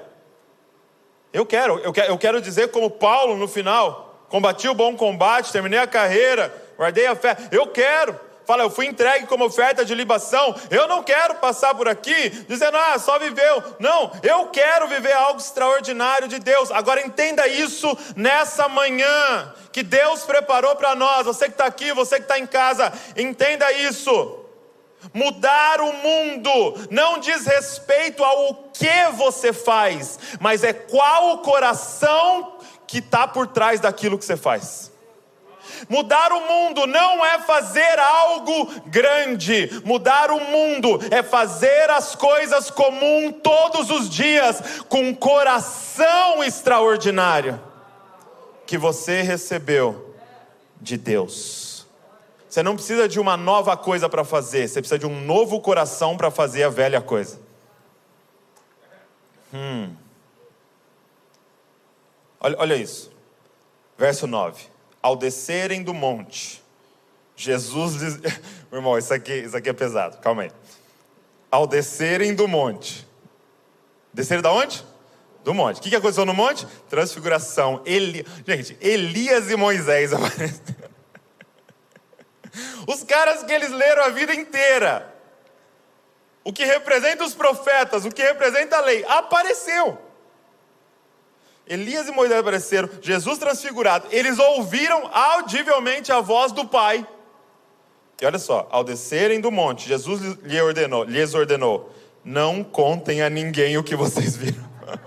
Eu 1.34 1.46
quero. 1.46 1.80
Eu 1.80 2.18
quero, 2.18 2.42
dizer, 2.42 2.70
como 2.72 2.90
Paulo 2.90 3.38
no 3.38 3.48
final: 3.48 4.26
combati 4.30 4.68
o 4.68 4.76
bom 4.76 4.96
combate, 4.96 5.52
terminei 5.52 5.80
a 5.80 5.88
carreira, 5.88 6.54
guardei 6.78 7.06
a 7.06 7.16
fé. 7.16 7.38
Eu 7.52 7.68
quero. 7.68 8.20
Fala, 8.46 8.64
eu 8.64 8.70
fui 8.70 8.88
entregue 8.88 9.28
como 9.28 9.46
oferta 9.46 9.86
de 9.86 9.94
libação. 9.94 10.54
Eu 10.70 10.88
não 10.88 11.04
quero 11.04 11.36
passar 11.36 11.76
por 11.76 11.88
aqui 11.88 12.30
dizendo, 12.50 12.76
ah, 12.76 12.98
só 13.00 13.18
viveu. 13.20 13.64
Não, 13.80 14.12
eu 14.24 14.48
quero 14.48 14.88
viver 14.88 15.14
algo 15.14 15.40
extraordinário 15.40 16.28
de 16.28 16.40
Deus. 16.40 16.72
Agora 16.72 17.06
entenda 17.06 17.48
isso 17.48 17.96
nessa 18.16 18.68
manhã 18.68 19.54
que 19.72 19.84
Deus 19.84 20.24
preparou 20.24 20.76
para 20.76 20.96
nós. 20.96 21.26
Você 21.26 21.46
que 21.46 21.52
está 21.52 21.66
aqui, 21.66 21.94
você 21.94 22.16
que 22.16 22.24
está 22.24 22.40
em 22.40 22.48
casa, 22.48 22.92
entenda 23.16 23.72
isso. 23.72 24.41
Mudar 25.14 25.82
o 25.82 25.94
mundo 25.94 26.88
não 26.90 27.20
diz 27.20 27.46
respeito 27.46 28.24
ao 28.24 28.54
que 28.74 29.12
você 29.16 29.52
faz, 29.52 30.20
mas 30.40 30.64
é 30.64 30.74
qual 30.74 31.34
o 31.34 31.38
coração 31.40 32.58
que 32.88 33.00
está 33.00 33.28
por 33.28 33.48
trás 33.48 33.80
daquilo 33.80 34.18
que 34.18 34.26
você 34.26 34.38
faz. 34.38 34.92
Mudar 35.90 36.32
o 36.32 36.42
mundo 36.42 36.86
não 36.86 37.26
é 37.26 37.40
fazer 37.40 38.00
algo 38.00 38.68
grande. 38.88 39.82
Mudar 39.84 40.32
o 40.32 40.40
mundo 40.40 41.00
é 41.10 41.24
fazer 41.24 41.90
as 41.90 42.16
coisas 42.16 42.70
comum 42.70 43.32
todos 43.32 43.90
os 43.90 44.10
dias 44.10 44.84
com 44.88 45.02
um 45.02 45.14
coração 45.14 46.44
extraordinário 46.44 47.60
que 48.66 48.78
você 48.78 49.22
recebeu 49.22 50.16
de 50.80 50.98
Deus. 50.98 51.71
Você 52.52 52.62
não 52.62 52.76
precisa 52.76 53.08
de 53.08 53.18
uma 53.18 53.38
nova 53.38 53.78
coisa 53.78 54.10
para 54.10 54.26
fazer, 54.26 54.68
você 54.68 54.82
precisa 54.82 55.00
de 55.00 55.06
um 55.06 55.22
novo 55.24 55.62
coração 55.62 56.18
para 56.18 56.30
fazer 56.30 56.64
a 56.64 56.70
velha 56.70 57.00
coisa. 57.00 57.40
Hum. 59.54 59.96
Olha, 62.42 62.58
olha 62.60 62.76
isso. 62.76 63.10
Verso 63.98 64.28
9. 64.28 64.66
Ao 65.02 65.16
descerem 65.16 65.82
do 65.82 65.94
monte, 65.94 66.62
Jesus. 67.38 68.18
Meu 68.20 68.32
irmão, 68.80 68.98
isso 68.98 69.14
aqui, 69.14 69.32
isso 69.32 69.56
aqui 69.56 69.70
é 69.70 69.74
pesado, 69.74 70.18
calma 70.18 70.42
aí. 70.42 70.52
Ao 71.50 71.66
descerem 71.66 72.36
do 72.36 72.50
monte. 72.50 73.08
Descerem 74.14 74.44
da 74.44 74.52
onde? 74.52 74.86
Do 75.46 75.54
monte. 75.54 75.78
O 75.78 75.82
que, 75.82 75.90
que 75.90 75.96
aconteceu 75.96 76.26
no 76.26 76.34
monte? 76.34 76.68
Transfiguração. 76.90 77.82
Eli... 77.86 78.26
Gente, 78.46 78.78
Elias 78.82 79.50
e 79.50 79.56
Moisés 79.56 80.12
apareceram. 80.12 80.91
Os 82.88 83.04
caras 83.04 83.44
que 83.44 83.52
eles 83.52 83.72
leram 83.72 84.04
a 84.04 84.10
vida 84.10 84.34
inteira. 84.34 85.14
O 86.44 86.52
que 86.52 86.66
representa 86.66 87.24
os 87.24 87.34
profetas, 87.34 88.04
o 88.04 88.12
que 88.12 88.22
representa 88.22 88.78
a 88.78 88.82
lei, 88.82 89.06
apareceu. 89.08 89.98
Elias 91.68 92.08
e 92.08 92.12
Moisés 92.12 92.40
apareceram, 92.40 92.90
Jesus 93.02 93.38
transfigurado. 93.38 94.08
Eles 94.12 94.40
ouviram 94.40 95.10
audivelmente 95.14 96.12
a 96.12 96.20
voz 96.20 96.52
do 96.52 96.68
Pai. 96.68 97.08
E 98.20 98.26
olha 98.26 98.40
só, 98.40 98.68
ao 98.72 98.84
descerem 98.84 99.40
do 99.40 99.52
monte, 99.52 99.88
Jesus 99.88 100.22
lhe 100.44 100.62
ordenou, 100.62 101.04
lhes 101.04 101.34
ordenou: 101.34 101.92
não 102.24 102.64
contem 102.64 103.22
a 103.22 103.30
ninguém 103.30 103.78
o 103.78 103.84
que 103.84 103.96
vocês 103.96 104.36
viram. 104.36 104.70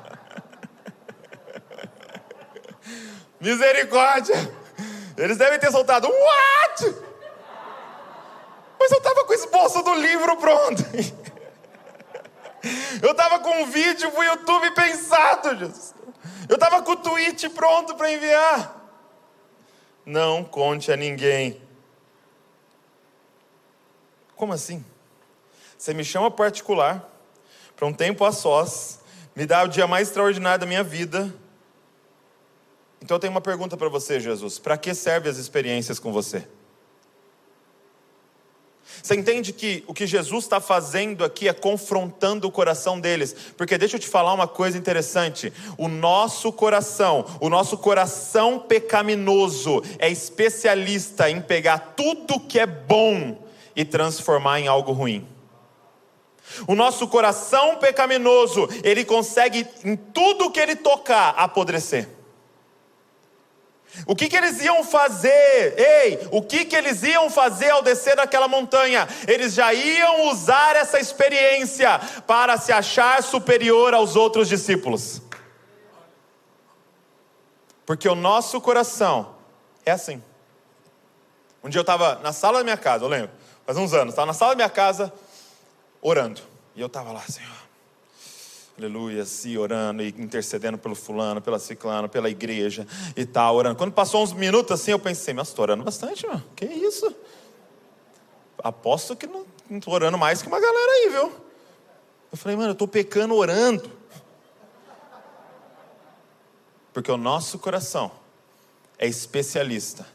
Misericórdia! 3.41 4.35
Eles 5.17 5.37
devem 5.37 5.59
ter 5.59 5.71
soltado, 5.71 6.09
what? 6.09 6.95
Mas 9.55 9.55
eu 9.55 9.55
estava 9.55 9.59
com 9.59 9.59
o 9.59 9.67
esboço 9.67 9.83
do 9.83 9.95
livro 9.95 10.37
pronto. 10.37 10.83
Eu 13.03 13.11
estava 13.11 13.39
com 13.41 13.63
um 13.63 13.67
vídeo 13.67 14.11
para 14.11 14.21
o 14.21 14.25
YouTube 14.25 14.71
pensado, 14.71 15.55
Jesus. 15.55 15.95
Eu 16.49 16.55
estava 16.55 16.81
com 16.81 16.93
o 16.93 16.97
tweet 16.97 17.51
pronto 17.51 17.95
para 17.95 18.11
enviar. 18.11 18.81
Não 20.07 20.43
conte 20.43 20.91
a 20.91 20.97
ninguém. 20.97 21.61
Como 24.35 24.55
assim? 24.55 24.83
Você 25.77 25.93
me 25.93 26.03
chama 26.03 26.31
particular, 26.31 27.07
para 27.77 27.87
um 27.87 27.93
tempo 27.93 28.25
a 28.25 28.33
sós, 28.33 29.01
me 29.37 29.45
dá 29.45 29.63
o 29.63 29.69
dia 29.69 29.87
mais 29.87 30.09
extraordinário 30.09 30.61
da 30.61 30.67
minha 30.67 30.83
vida. 30.83 31.35
Então 33.03 33.17
eu 33.17 33.21
tenho 33.21 33.31
uma 33.31 33.43
pergunta 33.43 33.77
para 33.77 33.91
você, 33.91 34.19
Jesus: 34.19 34.59
para 34.59 34.79
que 34.79 34.95
servem 34.95 35.31
as 35.31 35.37
experiências 35.37 35.99
com 35.99 36.11
você? 36.11 36.49
Você 39.03 39.15
entende 39.15 39.53
que 39.53 39.85
o 39.87 39.95
que 39.95 40.07
Jesus 40.07 40.45
está 40.45 40.61
fazendo 40.61 41.25
aqui 41.25 41.49
é 41.49 41.53
confrontando 41.53 42.47
o 42.47 42.51
coração 42.51 43.01
deles? 43.01 43.35
Porque 43.57 43.77
deixa 43.77 43.97
eu 43.97 44.01
te 44.01 44.09
falar 44.09 44.33
uma 44.33 44.47
coisa 44.47 44.79
interessante: 44.79 45.53
o 45.77 45.89
nosso 45.89 46.53
coração, 46.53 47.25
o 47.41 47.49
nosso 47.49 47.77
coração 47.77 48.59
pecaminoso, 48.59 49.83
é 49.99 50.11
especialista 50.11 51.29
em 51.29 51.41
pegar 51.41 51.95
tudo 51.97 52.41
que 52.41 52.59
é 52.59 52.67
bom 52.67 53.39
e 53.75 53.85
transformar 53.85 54.61
em 54.61 54.69
algo 54.69 54.93
ruim. 54.93 55.27
O 56.67 56.75
nosso 56.75 57.09
coração 57.09 57.77
pecaminoso, 57.77 58.69
ele 58.83 59.05
consegue 59.05 59.67
em 59.83 59.97
tudo 59.97 60.51
que 60.51 60.61
ele 60.61 60.77
tocar 60.77 61.31
apodrecer. 61.31 62.09
O 64.07 64.15
que, 64.15 64.29
que 64.29 64.37
eles 64.37 64.61
iam 64.61 64.83
fazer? 64.85 65.79
Ei, 65.79 66.29
o 66.31 66.43
que, 66.43 66.65
que 66.65 66.75
eles 66.77 67.03
iam 67.03 67.31
fazer 67.31 67.71
ao 67.71 67.83
descer 67.83 68.17
daquela 68.17 68.49
montanha? 68.49 69.09
Eles 69.27 69.55
já 69.55 69.73
iam 69.73 70.29
usar 70.29 70.77
essa 70.77 70.99
experiência 70.99 71.99
para 72.27 72.57
se 72.59 72.73
achar 72.73 73.23
superior 73.23 73.95
aos 73.95 74.17
outros 74.17 74.49
discípulos. 74.49 75.23
Porque 77.87 78.09
o 78.09 78.15
nosso 78.15 78.61
coração 78.61 79.37
é 79.85 79.93
assim. 79.93 80.23
Um 81.63 81.69
dia 81.69 81.79
eu 81.79 81.83
estava 81.83 82.17
na 82.17 82.33
sala 82.33 82.59
da 82.59 82.65
minha 82.65 82.77
casa, 82.77 83.05
eu 83.05 83.09
lembro, 83.09 83.31
faz 83.65 83.79
uns 83.79 83.93
anos, 83.95 84.13
estava 84.13 84.27
na 84.27 84.35
sala 84.35 84.53
da 84.53 84.57
minha 84.57 84.71
casa 84.71 85.13
orando. 86.03 86.43
E 86.75 86.81
eu 86.81 86.89
estava 86.89 87.13
lá, 87.13 87.23
Senhor 87.23 87.64
aleluia, 88.79 89.23
assim, 89.23 89.57
orando 89.57 90.03
e 90.03 90.09
intercedendo 90.09 90.77
pelo 90.77 90.95
fulano, 90.95 91.41
pela 91.41 91.59
ciclano, 91.59 92.09
pela 92.09 92.29
igreja 92.29 92.87
e 93.17 93.25
tal, 93.25 93.55
orando. 93.57 93.77
Quando 93.77 93.93
passou 93.93 94.23
uns 94.23 94.33
minutos 94.33 94.73
assim, 94.73 94.91
eu 94.91 94.99
pensei, 94.99 95.33
mas 95.33 95.49
estou 95.49 95.63
orando 95.63 95.85
bastante, 95.85 96.27
mano, 96.27 96.43
que 96.57 96.65
isso? 96.65 97.15
Aposto 98.59 99.15
que 99.15 99.27
não 99.27 99.47
estou 99.71 99.95
orando 99.95 100.19
mais 100.19 100.43
que 100.43 100.49
uma 100.49 100.61
galera 100.61 100.93
aí, 100.93 101.09
viu? 101.11 101.33
Eu 102.33 102.39
falei, 102.39 102.57
mano, 102.57 102.71
eu 102.71 102.73
estou 102.73 102.89
pecando 102.89 103.35
orando. 103.35 103.91
Porque 106.93 107.11
o 107.11 107.17
nosso 107.17 107.59
coração 107.59 108.11
é 108.99 109.07
especialista 109.07 110.07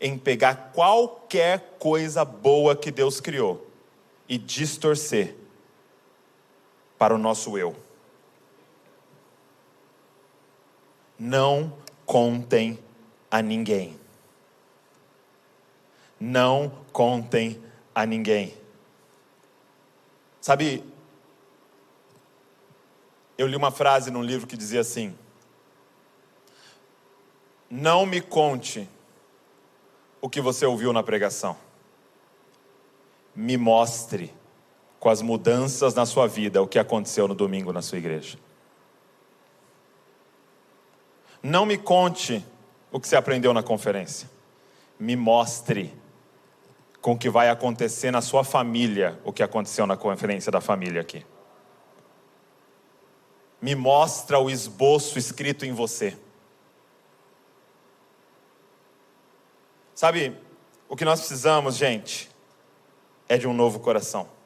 em 0.00 0.18
pegar 0.18 0.72
qualquer 0.74 1.76
coisa 1.78 2.24
boa 2.24 2.76
que 2.76 2.90
Deus 2.90 3.20
criou 3.20 3.66
e 4.28 4.36
distorcer 4.36 5.37
para 6.98 7.14
o 7.14 7.18
nosso 7.18 7.56
eu. 7.56 7.76
Não 11.18 11.72
contem 12.04 12.78
a 13.30 13.40
ninguém. 13.40 13.98
Não 16.18 16.70
contem 16.92 17.62
a 17.94 18.04
ninguém. 18.04 18.56
Sabe, 20.40 20.84
eu 23.36 23.46
li 23.46 23.54
uma 23.54 23.70
frase 23.70 24.10
num 24.10 24.22
livro 24.22 24.46
que 24.46 24.56
dizia 24.56 24.80
assim: 24.80 25.16
Não 27.70 28.04
me 28.04 28.20
conte 28.20 28.88
o 30.20 30.28
que 30.28 30.40
você 30.40 30.66
ouviu 30.66 30.92
na 30.92 31.02
pregação, 31.02 31.56
me 33.34 33.56
mostre 33.56 34.34
com 34.98 35.08
as 35.08 35.22
mudanças 35.22 35.94
na 35.94 36.04
sua 36.04 36.26
vida, 36.26 36.62
o 36.62 36.66
que 36.66 36.78
aconteceu 36.78 37.28
no 37.28 37.34
domingo 37.34 37.72
na 37.72 37.82
sua 37.82 37.98
igreja. 37.98 38.38
Não 41.42 41.64
me 41.64 41.78
conte 41.78 42.44
o 42.90 42.98
que 42.98 43.06
você 43.06 43.16
aprendeu 43.16 43.52
na 43.54 43.62
conferência. 43.62 44.28
Me 44.98 45.14
mostre 45.14 45.94
com 47.00 47.12
o 47.12 47.18
que 47.18 47.30
vai 47.30 47.48
acontecer 47.48 48.10
na 48.10 48.20
sua 48.20 48.42
família, 48.42 49.18
o 49.24 49.32
que 49.32 49.42
aconteceu 49.42 49.86
na 49.86 49.96
conferência 49.96 50.50
da 50.50 50.60
família 50.60 51.00
aqui. 51.00 51.24
Me 53.62 53.74
mostra 53.74 54.38
o 54.38 54.50
esboço 54.50 55.18
escrito 55.18 55.64
em 55.64 55.72
você. 55.72 56.16
Sabe, 59.94 60.36
o 60.88 60.96
que 60.96 61.04
nós 61.04 61.20
precisamos, 61.20 61.76
gente, 61.76 62.30
é 63.28 63.36
de 63.36 63.46
um 63.46 63.52
novo 63.52 63.80
coração. 63.80 64.37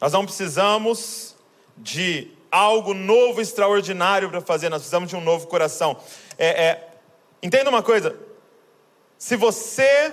Nós 0.00 0.12
não 0.12 0.24
precisamos 0.24 1.34
de 1.76 2.30
algo 2.50 2.94
novo, 2.94 3.40
extraordinário 3.40 4.30
para 4.30 4.40
fazer, 4.40 4.68
nós 4.68 4.80
precisamos 4.80 5.08
de 5.08 5.16
um 5.16 5.20
novo 5.20 5.46
coração. 5.46 5.96
É, 6.36 6.66
é, 6.66 6.88
entenda 7.42 7.68
uma 7.70 7.82
coisa: 7.82 8.16
se 9.18 9.36
você 9.36 10.12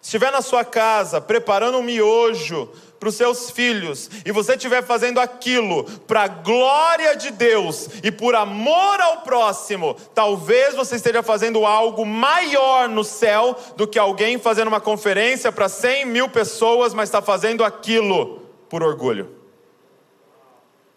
estiver 0.00 0.30
na 0.30 0.42
sua 0.42 0.64
casa 0.64 1.20
preparando 1.20 1.78
um 1.78 1.82
miojo 1.82 2.70
para 3.04 3.10
os 3.10 3.16
seus 3.16 3.50
filhos 3.50 4.08
e 4.24 4.32
você 4.32 4.54
estiver 4.54 4.82
fazendo 4.82 5.20
aquilo 5.20 5.84
para 5.84 6.22
a 6.22 6.28
glória 6.28 7.14
de 7.14 7.30
Deus 7.30 7.86
e 8.02 8.10
por 8.10 8.34
amor 8.34 8.98
ao 8.98 9.18
próximo, 9.18 9.92
talvez 10.14 10.74
você 10.74 10.96
esteja 10.96 11.22
fazendo 11.22 11.66
algo 11.66 12.06
maior 12.06 12.88
no 12.88 13.04
céu 13.04 13.58
do 13.76 13.86
que 13.86 13.98
alguém 13.98 14.38
fazendo 14.38 14.68
uma 14.68 14.80
conferência 14.80 15.52
para 15.52 15.68
100 15.68 16.06
mil 16.06 16.30
pessoas, 16.30 16.94
mas 16.94 17.10
está 17.10 17.20
fazendo 17.20 17.62
aquilo 17.62 18.38
por 18.70 18.82
orgulho. 18.82 19.36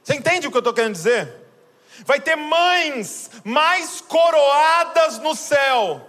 Você 0.01 0.15
entende 0.15 0.47
o 0.47 0.51
que 0.51 0.55
eu 0.55 0.59
estou 0.59 0.73
querendo 0.73 0.93
dizer? 0.93 1.29
Vai 2.05 2.21
ter 2.21 2.37
mães 2.37 3.29
mais 3.43 3.99
coroadas 3.99 5.19
no 5.19 5.35
céu 5.35 6.07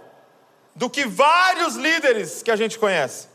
do 0.73 0.89
que 0.89 1.05
vários 1.05 1.75
líderes 1.75 2.41
que 2.41 2.51
a 2.51 2.55
gente 2.55 2.79
conhece. 2.79 3.27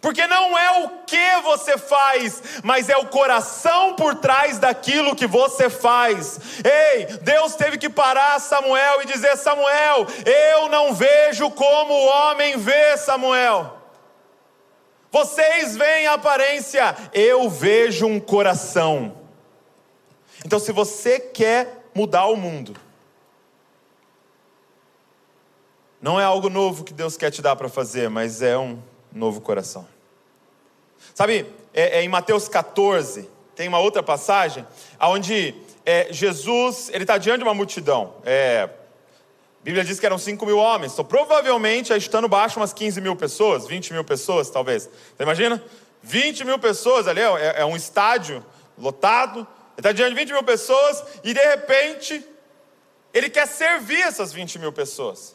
Porque 0.00 0.26
não 0.26 0.58
é 0.58 0.84
o 0.84 0.88
que 1.06 1.40
você 1.42 1.78
faz, 1.78 2.42
mas 2.62 2.88
é 2.88 2.96
o 2.96 3.06
coração 3.06 3.94
por 3.94 4.14
trás 4.16 4.58
daquilo 4.58 5.16
que 5.16 5.26
você 5.26 5.70
faz. 5.70 6.38
Ei, 6.64 7.06
Deus 7.22 7.54
teve 7.54 7.78
que 7.78 7.88
parar 7.88 8.38
Samuel 8.40 9.02
e 9.02 9.06
dizer: 9.06 9.36
Samuel, 9.36 10.06
eu 10.24 10.68
não 10.68 10.94
vejo 10.94 11.50
como 11.50 11.94
o 11.94 12.06
homem 12.06 12.58
vê, 12.58 12.96
Samuel. 12.96 13.76
Vocês 15.10 15.76
veem 15.76 16.06
a 16.06 16.14
aparência, 16.14 16.94
eu 17.14 17.48
vejo 17.48 18.06
um 18.06 18.20
coração. 18.20 19.16
Então, 20.44 20.58
se 20.58 20.72
você 20.72 21.18
quer 21.18 21.88
mudar 21.94 22.26
o 22.26 22.36
mundo, 22.36 22.76
não 26.02 26.20
é 26.20 26.24
algo 26.24 26.50
novo 26.50 26.84
que 26.84 26.92
Deus 26.92 27.16
quer 27.16 27.30
te 27.30 27.40
dar 27.40 27.56
para 27.56 27.68
fazer, 27.68 28.10
mas 28.10 28.42
é 28.42 28.58
um 28.58 28.78
novo 29.16 29.40
coração. 29.40 29.86
Sabe, 31.14 31.46
é, 31.72 31.98
é 31.98 32.02
em 32.02 32.08
Mateus 32.08 32.48
14, 32.48 33.28
tem 33.54 33.68
uma 33.68 33.78
outra 33.78 34.02
passagem, 34.02 34.66
onde 35.00 35.54
é, 35.84 36.08
Jesus, 36.10 36.90
ele 36.92 37.04
está 37.04 37.16
diante 37.16 37.38
de 37.38 37.44
uma 37.44 37.54
multidão. 37.54 38.14
É, 38.24 38.68
a 38.68 39.64
Bíblia 39.64 39.82
diz 39.82 39.98
que 39.98 40.06
eram 40.06 40.18
5 40.18 40.44
mil 40.44 40.58
homens, 40.58 40.92
então 40.92 41.04
provavelmente, 41.04 41.92
aí 41.92 41.98
estando 41.98 42.28
baixo, 42.28 42.60
umas 42.60 42.72
15 42.72 43.00
mil 43.00 43.16
pessoas, 43.16 43.66
20 43.66 43.92
mil 43.94 44.04
pessoas, 44.04 44.50
talvez. 44.50 44.84
Você 44.84 45.22
imagina? 45.22 45.62
20 46.02 46.44
mil 46.44 46.58
pessoas 46.58 47.08
ali, 47.08 47.20
é, 47.20 47.60
é 47.60 47.64
um 47.64 47.74
estádio 47.74 48.44
lotado, 48.78 49.38
ele 49.38 49.46
está 49.78 49.92
diante 49.92 50.10
de 50.10 50.20
20 50.20 50.32
mil 50.32 50.42
pessoas, 50.42 51.02
e 51.24 51.32
de 51.32 51.40
repente, 51.40 52.24
ele 53.12 53.30
quer 53.30 53.46
servir 53.46 54.02
essas 54.02 54.32
20 54.32 54.58
mil 54.58 54.72
pessoas. 54.72 55.34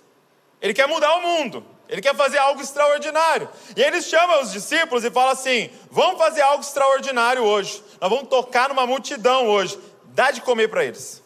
Ele 0.61 0.73
quer 0.73 0.87
mudar 0.87 1.15
o 1.15 1.21
mundo. 1.21 1.65
Ele 1.91 2.01
quer 2.01 2.15
fazer 2.15 2.37
algo 2.37 2.61
extraordinário. 2.61 3.49
E 3.75 3.83
ele 3.83 4.01
chama 4.01 4.39
os 4.39 4.49
discípulos 4.53 5.03
e 5.03 5.11
fala 5.11 5.33
assim: 5.33 5.69
Vamos 5.91 6.17
fazer 6.17 6.41
algo 6.41 6.63
extraordinário 6.63 7.43
hoje. 7.43 7.83
Nós 7.99 8.09
vamos 8.09 8.29
tocar 8.29 8.69
numa 8.69 8.87
multidão 8.87 9.49
hoje. 9.49 9.77
Dá 10.05 10.31
de 10.31 10.39
comer 10.39 10.69
para 10.69 10.85
eles. 10.85 11.21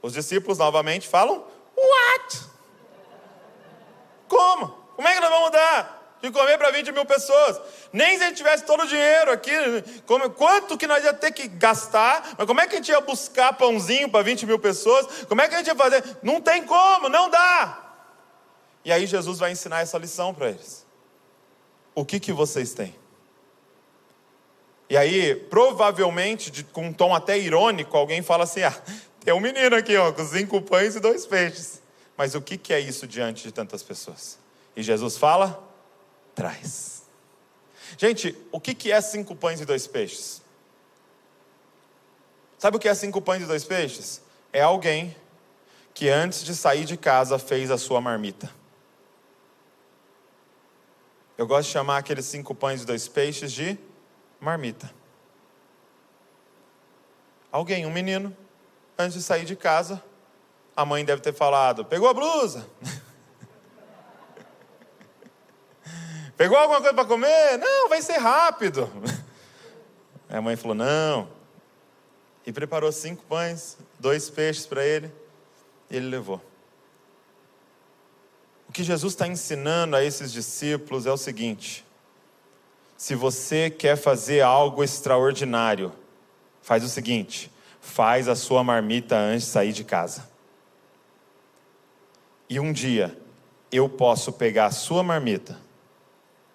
Os 0.00 0.14
discípulos 0.14 0.56
novamente 0.56 1.06
falam: 1.06 1.44
What? 1.76 2.40
Como? 4.26 4.68
Como 4.96 5.06
é 5.06 5.12
que 5.12 5.20
nós 5.20 5.30
vamos 5.30 5.50
dar 5.50 6.16
de 6.22 6.30
comer 6.30 6.56
para 6.56 6.70
20 6.70 6.92
mil 6.92 7.04
pessoas? 7.04 7.60
Nem 7.92 8.16
se 8.16 8.24
a 8.24 8.28
gente 8.28 8.38
tivesse 8.38 8.64
todo 8.64 8.84
o 8.84 8.86
dinheiro 8.86 9.30
aqui, 9.30 9.52
quanto 10.34 10.78
que 10.78 10.86
nós 10.86 11.04
ia 11.04 11.12
ter 11.12 11.32
que 11.32 11.46
gastar? 11.46 12.36
Mas 12.38 12.46
como 12.46 12.62
é 12.62 12.66
que 12.66 12.74
a 12.74 12.78
gente 12.78 12.88
ia 12.88 13.02
buscar 13.02 13.52
pãozinho 13.52 14.08
para 14.08 14.22
20 14.22 14.46
mil 14.46 14.58
pessoas? 14.58 15.26
Como 15.28 15.42
é 15.42 15.46
que 15.46 15.54
a 15.54 15.58
gente 15.58 15.66
ia 15.66 15.74
fazer? 15.74 16.02
Não 16.22 16.40
tem 16.40 16.64
como, 16.64 17.10
não 17.10 17.28
dá. 17.28 17.82
E 18.86 18.92
aí 18.92 19.04
Jesus 19.04 19.40
vai 19.40 19.50
ensinar 19.50 19.80
essa 19.80 19.98
lição 19.98 20.32
para 20.32 20.50
eles. 20.50 20.86
O 21.92 22.04
que 22.04 22.20
que 22.20 22.32
vocês 22.32 22.72
têm? 22.72 22.94
E 24.88 24.96
aí, 24.96 25.34
provavelmente, 25.34 26.52
de, 26.52 26.62
com 26.62 26.86
um 26.86 26.92
tom 26.92 27.12
até 27.12 27.36
irônico, 27.36 27.96
alguém 27.96 28.22
fala 28.22 28.44
assim: 28.44 28.62
ah, 28.62 28.80
tem 29.24 29.34
um 29.34 29.40
menino 29.40 29.74
aqui, 29.74 29.96
ó, 29.96 30.12
com 30.12 30.24
cinco 30.24 30.62
pães 30.62 30.94
e 30.94 31.00
dois 31.00 31.26
peixes. 31.26 31.82
Mas 32.16 32.36
o 32.36 32.40
que, 32.40 32.56
que 32.56 32.72
é 32.72 32.78
isso 32.78 33.08
diante 33.08 33.42
de 33.42 33.50
tantas 33.50 33.82
pessoas? 33.82 34.38
E 34.76 34.84
Jesus 34.84 35.16
fala: 35.16 35.68
traz. 36.32 37.02
Gente, 37.98 38.38
o 38.52 38.60
que, 38.60 38.72
que 38.72 38.92
é 38.92 39.00
cinco 39.00 39.34
pães 39.34 39.60
e 39.60 39.64
dois 39.64 39.88
peixes? 39.88 40.40
Sabe 42.56 42.76
o 42.76 42.80
que 42.80 42.88
é 42.88 42.94
cinco 42.94 43.20
pães 43.20 43.42
e 43.42 43.46
dois 43.46 43.64
peixes? 43.64 44.22
É 44.52 44.62
alguém 44.62 45.16
que 45.92 46.08
antes 46.08 46.44
de 46.44 46.54
sair 46.54 46.84
de 46.84 46.96
casa 46.96 47.36
fez 47.36 47.68
a 47.72 47.78
sua 47.78 48.00
marmita. 48.00 48.48
Eu 51.36 51.46
gosto 51.46 51.66
de 51.68 51.72
chamar 51.72 51.98
aqueles 51.98 52.24
cinco 52.24 52.54
pães 52.54 52.82
e 52.82 52.86
dois 52.86 53.08
peixes 53.08 53.52
de 53.52 53.78
marmita. 54.40 54.90
Alguém, 57.52 57.84
um 57.84 57.92
menino, 57.92 58.34
antes 58.98 59.18
de 59.18 59.22
sair 59.22 59.44
de 59.44 59.54
casa, 59.54 60.02
a 60.74 60.84
mãe 60.84 61.04
deve 61.04 61.20
ter 61.20 61.34
falado: 61.34 61.84
pegou 61.84 62.08
a 62.08 62.14
blusa? 62.14 62.66
Pegou 66.36 66.58
alguma 66.58 66.80
coisa 66.80 66.92
para 66.92 67.06
comer? 67.06 67.56
Não, 67.56 67.88
vai 67.88 68.02
ser 68.02 68.18
rápido. 68.18 68.92
a 70.28 70.38
mãe 70.42 70.54
falou: 70.54 70.74
não. 70.74 71.30
E 72.44 72.52
preparou 72.52 72.92
cinco 72.92 73.24
pães, 73.24 73.78
dois 73.98 74.28
peixes 74.28 74.66
para 74.66 74.84
ele, 74.84 75.10
e 75.90 75.96
ele 75.96 76.08
levou 76.08 76.42
que 78.76 78.84
Jesus 78.84 79.14
está 79.14 79.26
ensinando 79.26 79.96
a 79.96 80.04
esses 80.04 80.30
discípulos 80.30 81.06
é 81.06 81.10
o 81.10 81.16
seguinte: 81.16 81.82
se 82.94 83.14
você 83.14 83.70
quer 83.70 83.96
fazer 83.96 84.42
algo 84.42 84.84
extraordinário, 84.84 85.90
faz 86.60 86.84
o 86.84 86.88
seguinte, 86.90 87.50
faz 87.80 88.28
a 88.28 88.34
sua 88.34 88.62
marmita 88.62 89.16
antes 89.16 89.46
de 89.46 89.52
sair 89.52 89.72
de 89.72 89.82
casa. 89.82 90.28
E 92.50 92.60
um 92.60 92.70
dia 92.70 93.18
eu 93.72 93.88
posso 93.88 94.30
pegar 94.30 94.66
a 94.66 94.70
sua 94.70 95.02
marmita 95.02 95.58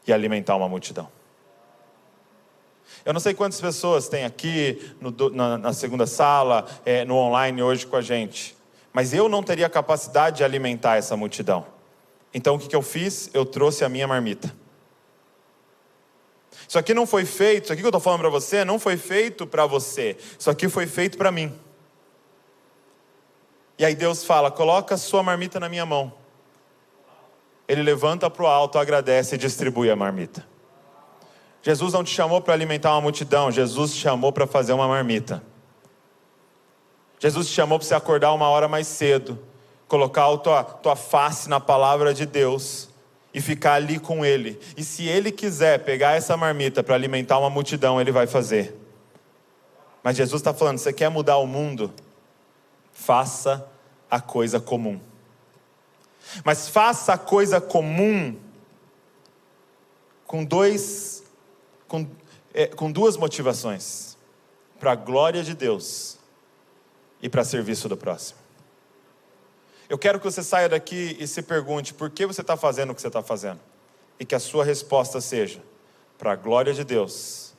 e 0.05 0.13
alimentar 0.13 0.55
uma 0.55 0.69
multidão. 0.69 1.09
Eu 3.03 3.13
não 3.13 3.19
sei 3.19 3.33
quantas 3.33 3.59
pessoas 3.59 4.07
tem 4.07 4.25
aqui 4.25 4.93
no, 5.01 5.11
na, 5.31 5.57
na, 5.57 5.73
segunda 5.73 6.05
sala, 6.05 6.67
é, 6.85 7.03
no 7.03 7.15
online 7.15 7.63
hoje 7.63 7.87
com 7.87 7.95
a 7.95 8.01
gente, 8.01 8.55
mas 8.93 9.11
eu 9.11 9.27
não 9.27 9.41
teria 9.41 9.67
capacidade 9.67 10.37
de 10.37 10.43
alimentar 10.43 10.97
essa 10.97 11.17
multidão. 11.17 11.80
Então 12.33 12.55
o 12.55 12.59
que, 12.59 12.67
que 12.67 12.75
eu 12.75 12.81
fiz? 12.81 13.29
Eu 13.33 13.45
trouxe 13.45 13.83
a 13.83 13.89
minha 13.89 14.07
marmita. 14.07 14.55
Isso 16.67 16.79
aqui 16.79 16.93
não 16.93 17.05
foi 17.05 17.25
feito, 17.25 17.65
isso 17.65 17.73
aqui 17.73 17.81
que 17.81 17.85
eu 17.85 17.89
estou 17.89 17.99
falando 17.99 18.21
para 18.21 18.29
você, 18.29 18.63
não 18.63 18.79
foi 18.79 18.95
feito 18.95 19.45
para 19.45 19.65
você. 19.65 20.17
Isso 20.39 20.49
aqui 20.49 20.69
foi 20.69 20.87
feito 20.87 21.17
para 21.17 21.31
mim. 21.31 21.53
E 23.77 23.83
aí 23.83 23.95
Deus 23.95 24.23
fala: 24.23 24.49
coloca 24.49 24.95
a 24.95 24.97
sua 24.97 25.21
marmita 25.21 25.59
na 25.59 25.67
minha 25.67 25.85
mão. 25.85 26.13
Ele 27.67 27.83
levanta 27.83 28.29
para 28.29 28.43
o 28.43 28.47
alto, 28.47 28.77
agradece 28.77 29.35
e 29.35 29.37
distribui 29.37 29.89
a 29.89 29.95
marmita. 29.95 30.47
Jesus 31.61 31.93
não 31.93 32.03
te 32.03 32.13
chamou 32.13 32.41
para 32.41 32.53
alimentar 32.53 32.91
uma 32.91 33.01
multidão, 33.01 33.51
Jesus 33.51 33.93
te 33.93 33.99
chamou 33.99 34.31
para 34.31 34.47
fazer 34.47 34.73
uma 34.73 34.87
marmita. 34.87 35.43
Jesus 37.19 37.47
te 37.47 37.53
chamou 37.53 37.77
para 37.77 37.87
você 37.87 37.93
acordar 37.93 38.33
uma 38.33 38.49
hora 38.49 38.67
mais 38.67 38.87
cedo 38.87 39.37
colocar 39.91 40.31
a 40.31 40.37
tua, 40.37 40.63
tua 40.63 40.95
face 40.95 41.49
na 41.49 41.59
palavra 41.59 42.13
de 42.13 42.25
Deus 42.25 42.87
e 43.33 43.41
ficar 43.41 43.73
ali 43.73 43.99
com 43.99 44.23
Ele. 44.23 44.57
E 44.77 44.85
se 44.85 45.05
Ele 45.05 45.33
quiser 45.33 45.83
pegar 45.83 46.13
essa 46.13 46.37
marmita 46.37 46.81
para 46.81 46.95
alimentar 46.95 47.37
uma 47.37 47.49
multidão, 47.49 47.99
Ele 47.99 48.09
vai 48.09 48.25
fazer. 48.25 48.73
Mas 50.01 50.15
Jesus 50.15 50.39
está 50.39 50.53
falando: 50.53 50.77
você 50.77 50.93
quer 50.93 51.09
mudar 51.09 51.35
o 51.39 51.45
mundo? 51.45 51.93
Faça 52.93 53.67
a 54.09 54.21
coisa 54.21 54.61
comum. 54.61 54.97
Mas 56.45 56.69
faça 56.69 57.11
a 57.11 57.17
coisa 57.17 57.59
comum 57.59 58.37
com 60.25 60.45
dois, 60.45 61.21
com, 61.85 62.07
é, 62.53 62.67
com 62.67 62.89
duas 62.89 63.17
motivações: 63.17 64.15
para 64.79 64.93
a 64.93 64.95
glória 64.95 65.43
de 65.43 65.53
Deus 65.53 66.17
e 67.21 67.27
para 67.27 67.43
serviço 67.43 67.89
do 67.89 67.97
próximo. 67.97 68.40
Eu 69.91 69.97
quero 69.97 70.19
que 70.19 70.23
você 70.23 70.41
saia 70.41 70.69
daqui 70.69 71.17
e 71.19 71.27
se 71.27 71.41
pergunte 71.41 71.93
por 71.93 72.09
que 72.09 72.25
você 72.25 72.39
está 72.39 72.55
fazendo 72.55 72.91
o 72.91 72.95
que 72.95 73.01
você 73.01 73.07
está 73.07 73.21
fazendo. 73.21 73.59
E 74.17 74.23
que 74.23 74.33
a 74.33 74.39
sua 74.39 74.63
resposta 74.63 75.19
seja 75.19 75.61
para 76.17 76.31
a 76.31 76.35
glória 76.37 76.73
de 76.73 76.85
Deus 76.85 77.53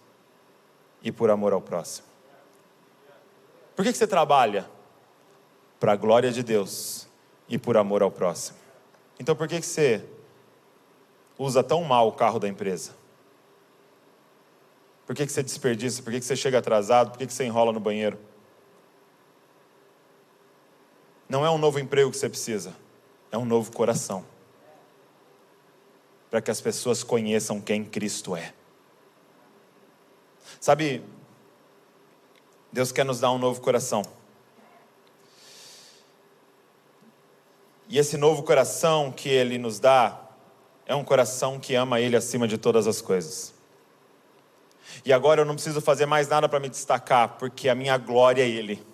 e 1.03 1.13
por 1.13 1.29
amor 1.29 1.53
ao 1.53 1.61
próximo. 1.61 2.07
Por 3.77 3.85
que, 3.85 3.93
que 3.93 3.99
você 3.99 4.07
trabalha? 4.07 4.67
Para 5.79 5.93
a 5.93 5.97
glória 5.97 6.33
de 6.33 6.43
Deus 6.43 7.07
e 7.51 7.59
por 7.59 7.77
amor 7.77 8.03
ao 8.03 8.11
próximo. 8.11 8.57
Então 9.21 9.37
por 9.37 9.47
que, 9.47 9.61
que 9.61 9.67
você 9.67 10.03
usa 11.39 11.63
tão 11.63 11.85
mal 11.85 12.09
o 12.09 12.13
carro 12.13 12.39
da 12.39 12.49
empresa? 12.49 12.93
Por 15.05 15.15
que, 15.15 15.27
que 15.27 15.33
você 15.33 15.43
desperdiça? 15.43 16.03
Por 16.03 16.11
que, 16.11 16.19
que 16.19 16.25
você 16.25 16.35
chega 16.35 16.61
atrasado? 16.61 17.11
Por 17.11 17.19
que, 17.19 17.27
que 17.27 17.35
você 17.35 17.45
enrola 17.45 17.75
no 17.75 17.81
banheiro? 17.81 18.19
Não 21.33 21.47
é 21.47 21.51
um 21.51 21.57
novo 21.57 21.79
emprego 21.79 22.11
que 22.11 22.19
você 22.19 22.29
precisa, 22.29 22.77
é 23.31 23.39
um 23.39 23.47
novo 23.47 23.73
coração. 23.73 24.23
Para 26.31 26.43
que 26.43 26.51
as 26.51 26.61
pessoas 26.61 27.03
conheçam 27.03 27.59
quem 27.59 27.87
Cristo 27.87 28.37
é. 28.37 28.53
Sabe, 30.61 31.03
Deus 32.71 32.93
quer 32.93 33.07
nos 33.07 33.19
dar 33.19 33.31
um 33.31 33.39
novo 33.39 33.63
coração. 33.63 34.03
E 37.89 37.97
esse 37.97 38.19
novo 38.19 38.43
coração 38.43 39.11
que 39.11 39.31
Ele 39.31 39.57
nos 39.57 39.81
dá 39.81 40.21
é 40.85 40.95
um 40.95 41.03
coração 41.03 41.59
que 41.59 41.75
ama 41.75 41.99
Ele 41.99 42.15
acima 42.15 42.47
de 42.47 42.59
todas 42.59 42.87
as 42.87 43.01
coisas. 43.01 43.55
E 45.03 45.15
agora 45.15 45.41
eu 45.41 45.47
não 45.47 45.55
preciso 45.55 45.81
fazer 45.81 46.05
mais 46.05 46.29
nada 46.29 46.47
para 46.47 46.61
me 46.61 46.69
destacar, 46.69 47.39
porque 47.39 47.71
a 47.71 47.75
minha 47.75 47.97
glória 47.97 48.43
é 48.43 48.47
Ele. 48.47 48.92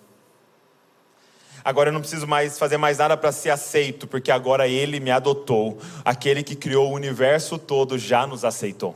Agora 1.63 1.89
eu 1.89 1.93
não 1.93 2.01
preciso 2.01 2.27
mais 2.27 2.57
fazer 2.57 2.77
mais 2.77 2.97
nada 2.97 3.15
para 3.15 3.31
ser 3.31 3.49
aceito, 3.49 4.07
porque 4.07 4.31
agora 4.31 4.67
Ele 4.67 4.99
me 4.99 5.11
adotou. 5.11 5.79
Aquele 6.03 6.43
que 6.43 6.55
criou 6.55 6.91
o 6.91 6.95
universo 6.95 7.57
todo 7.57 7.97
já 7.97 8.25
nos 8.25 8.45
aceitou. 8.45 8.95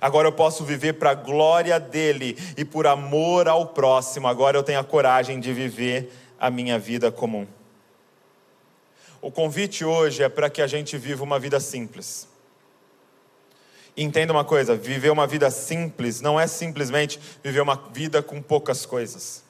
Agora 0.00 0.28
eu 0.28 0.32
posso 0.32 0.64
viver 0.64 0.94
para 0.94 1.10
a 1.10 1.14
glória 1.14 1.78
dele 1.80 2.36
e 2.56 2.64
por 2.64 2.86
amor 2.86 3.48
ao 3.48 3.66
próximo. 3.66 4.28
Agora 4.28 4.56
eu 4.56 4.62
tenho 4.62 4.78
a 4.78 4.84
coragem 4.84 5.40
de 5.40 5.52
viver 5.52 6.12
a 6.38 6.50
minha 6.50 6.78
vida 6.78 7.10
comum. 7.10 7.46
O 9.20 9.30
convite 9.30 9.84
hoje 9.84 10.22
é 10.22 10.28
para 10.28 10.48
que 10.48 10.62
a 10.62 10.66
gente 10.66 10.96
viva 10.96 11.24
uma 11.24 11.38
vida 11.38 11.58
simples. 11.58 12.28
entenda 13.96 14.32
uma 14.32 14.44
coisa: 14.44 14.76
viver 14.76 15.10
uma 15.10 15.26
vida 15.26 15.50
simples 15.50 16.20
não 16.20 16.38
é 16.38 16.46
simplesmente 16.46 17.18
viver 17.42 17.60
uma 17.60 17.74
vida 17.92 18.22
com 18.22 18.40
poucas 18.40 18.86
coisas. 18.86 19.42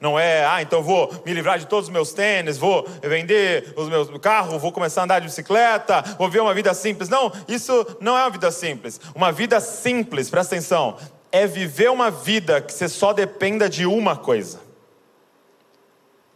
Não 0.00 0.18
é, 0.18 0.44
ah, 0.44 0.62
então 0.62 0.82
vou 0.82 1.12
me 1.24 1.32
livrar 1.32 1.58
de 1.58 1.66
todos 1.66 1.88
os 1.88 1.92
meus 1.92 2.12
tênis, 2.12 2.58
vou 2.58 2.86
vender 3.02 3.72
os 3.76 3.88
meus 3.88 4.08
carros, 4.18 4.60
vou 4.60 4.72
começar 4.72 5.02
a 5.02 5.04
andar 5.04 5.18
de 5.20 5.26
bicicleta, 5.26 6.02
vou 6.18 6.28
viver 6.28 6.40
uma 6.40 6.54
vida 6.54 6.74
simples. 6.74 7.08
Não, 7.08 7.32
isso 7.48 7.86
não 8.00 8.16
é 8.16 8.22
uma 8.22 8.30
vida 8.30 8.50
simples. 8.50 9.00
Uma 9.14 9.30
vida 9.30 9.60
simples, 9.60 10.30
presta 10.30 10.54
atenção, 10.54 10.96
é 11.30 11.46
viver 11.46 11.90
uma 11.90 12.10
vida 12.10 12.60
que 12.60 12.72
você 12.72 12.88
só 12.88 13.12
dependa 13.12 13.68
de 13.68 13.86
uma 13.86 14.16
coisa: 14.16 14.60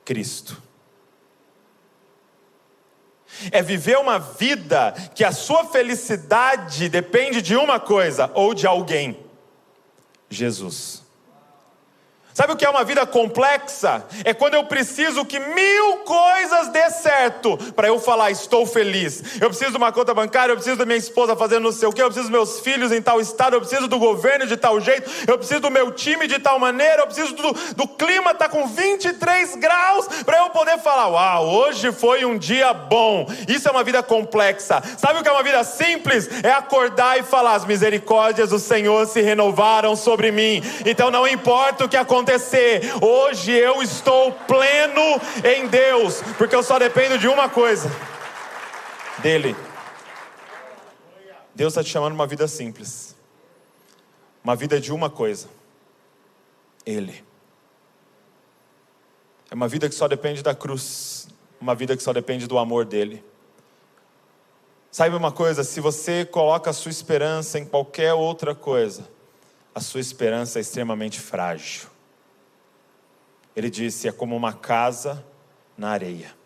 Cristo. 0.05 0.63
É 3.51 3.61
viver 3.61 3.99
uma 3.99 4.19
vida 4.19 4.93
que 5.15 5.23
a 5.23 5.31
sua 5.31 5.67
felicidade 5.67 6.89
depende 6.89 7.43
de 7.43 7.55
uma 7.55 7.79
coisa 7.79 8.31
ou 8.35 8.55
de 8.55 8.67
alguém: 8.67 9.19
Jesus. 10.31 11.06
Sabe 12.37 12.53
o 12.53 12.57
que 12.57 12.67
é 12.67 12.69
uma 12.69 12.85
vida 12.85 13.07
complexa? 13.07 14.05
É 14.23 14.35
quando 14.35 14.53
eu 14.53 14.65
preciso 14.65 15.25
que 15.25 15.39
mil 15.39 15.97
coisas 16.05 16.69
dê 16.69 16.91
certo 16.91 17.57
para 17.75 17.89
eu 17.89 17.99
falar, 17.99 18.31
estou 18.31 18.67
feliz. 18.67 19.41
Eu 19.41 19.49
preciso 19.49 19.71
de 19.71 19.79
uma 19.79 19.91
conta 19.91 20.13
bancária, 20.13 20.53
eu 20.53 20.57
preciso 20.57 20.77
da 20.77 20.85
minha 20.85 20.99
esposa 20.99 21.35
fazendo 21.35 21.63
não 21.63 21.73
sei 21.73 21.89
o 21.89 21.93
que, 21.95 22.03
eu 22.03 22.09
preciso 22.09 22.29
dos 22.29 22.31
meus 22.31 22.61
filhos 22.61 22.93
em 22.93 23.01
tal 23.01 23.23
estado, 23.23 23.57
eu 23.57 23.61
preciso 23.61 23.89
do 23.89 23.99
governo 23.99 24.47
de 24.47 24.55
tal 24.55 24.79
jeito, 24.79 25.11
eu 25.27 25.39
preciso 25.39 25.61
do 25.61 25.71
meu 25.71 25.91
time 25.93 26.27
de 26.27 26.39
tal 26.39 26.59
maneira, 26.59 27.01
eu 27.01 27.07
preciso 27.07 27.33
do, 27.33 27.53
do 27.75 27.89
clima 27.89 28.35
tá 28.35 28.51
com 28.51 28.67
23 28.67 29.57
graus 29.57 30.07
para 30.27 30.37
eu 30.37 30.51
poder 30.51 30.79
falar, 30.81 31.09
uau, 31.09 31.47
hoje 31.47 31.91
foi 31.91 32.27
um 32.27 32.37
dia 32.37 32.75
bom. 32.75 33.27
Isso 33.49 33.67
é 33.67 33.71
uma 33.71 33.83
vida 33.83 34.03
complexa. 34.03 34.83
Sabe 34.99 35.21
o 35.21 35.23
que 35.23 35.29
é 35.31 35.33
uma 35.33 35.43
vida 35.43 35.65
simples? 35.65 36.29
É 36.43 36.51
acordar 36.51 37.19
e 37.19 37.23
falar, 37.23 37.55
as 37.55 37.65
misericórdias 37.65 38.51
do 38.51 38.59
Senhor 38.59 39.07
se 39.07 39.23
renovaram 39.23 39.97
sobre 39.97 40.31
mim. 40.31 40.63
Então 40.85 41.11
não 41.11 41.27
importa 41.27 41.87
o 41.87 41.89
que 41.89 41.97
aconteça 41.97 42.26
acontecer. 42.27 42.83
Hoje 43.01 43.53
eu 43.53 43.81
estou 43.83 44.33
pleno 44.33 45.21
em 45.45 45.69
Deus, 45.69 46.21
porque 46.37 46.55
eu 46.55 46.63
só 46.63 46.79
dependo 46.79 47.17
de 47.17 47.29
uma 47.29 47.49
coisa: 47.49 47.89
dele. 49.19 49.57
Deus 51.55 51.73
está 51.73 51.83
te 51.83 51.91
chamando 51.91 52.13
uma 52.13 52.27
vida 52.27 52.47
simples, 52.49 53.17
uma 54.43 54.57
vida 54.57 54.81
de 54.81 54.93
uma 54.93 55.09
coisa: 55.09 55.49
Ele. 56.85 57.25
É 59.49 59.55
uma 59.55 59.69
vida 59.69 59.89
que 59.89 59.95
só 59.95 60.09
depende 60.09 60.43
da 60.43 60.55
cruz, 60.55 61.29
uma 61.61 61.75
vida 61.75 61.97
que 61.97 62.03
só 62.03 62.13
depende 62.13 62.49
do 62.49 62.59
amor 62.59 62.85
dele. 62.85 63.25
Saiba 64.91 65.17
uma 65.17 65.31
coisa: 65.31 65.63
se 65.63 65.81
você 65.81 66.25
coloca 66.25 66.71
a 66.71 66.73
sua 66.73 66.91
esperança 66.91 67.59
em 67.59 67.65
qualquer 67.65 68.13
outra 68.15 68.55
coisa, 68.55 69.09
a 69.73 69.81
sua 69.81 70.01
esperança 70.01 70.59
é 70.59 70.63
extremamente 70.63 71.21
frágil. 71.21 71.96
Ele 73.57 73.71
disse: 73.71 74.07
é 74.07 74.13
como 74.13 74.37
uma 74.37 74.53
casa 74.53 75.25
na 75.77 75.89
areia. 75.89 76.37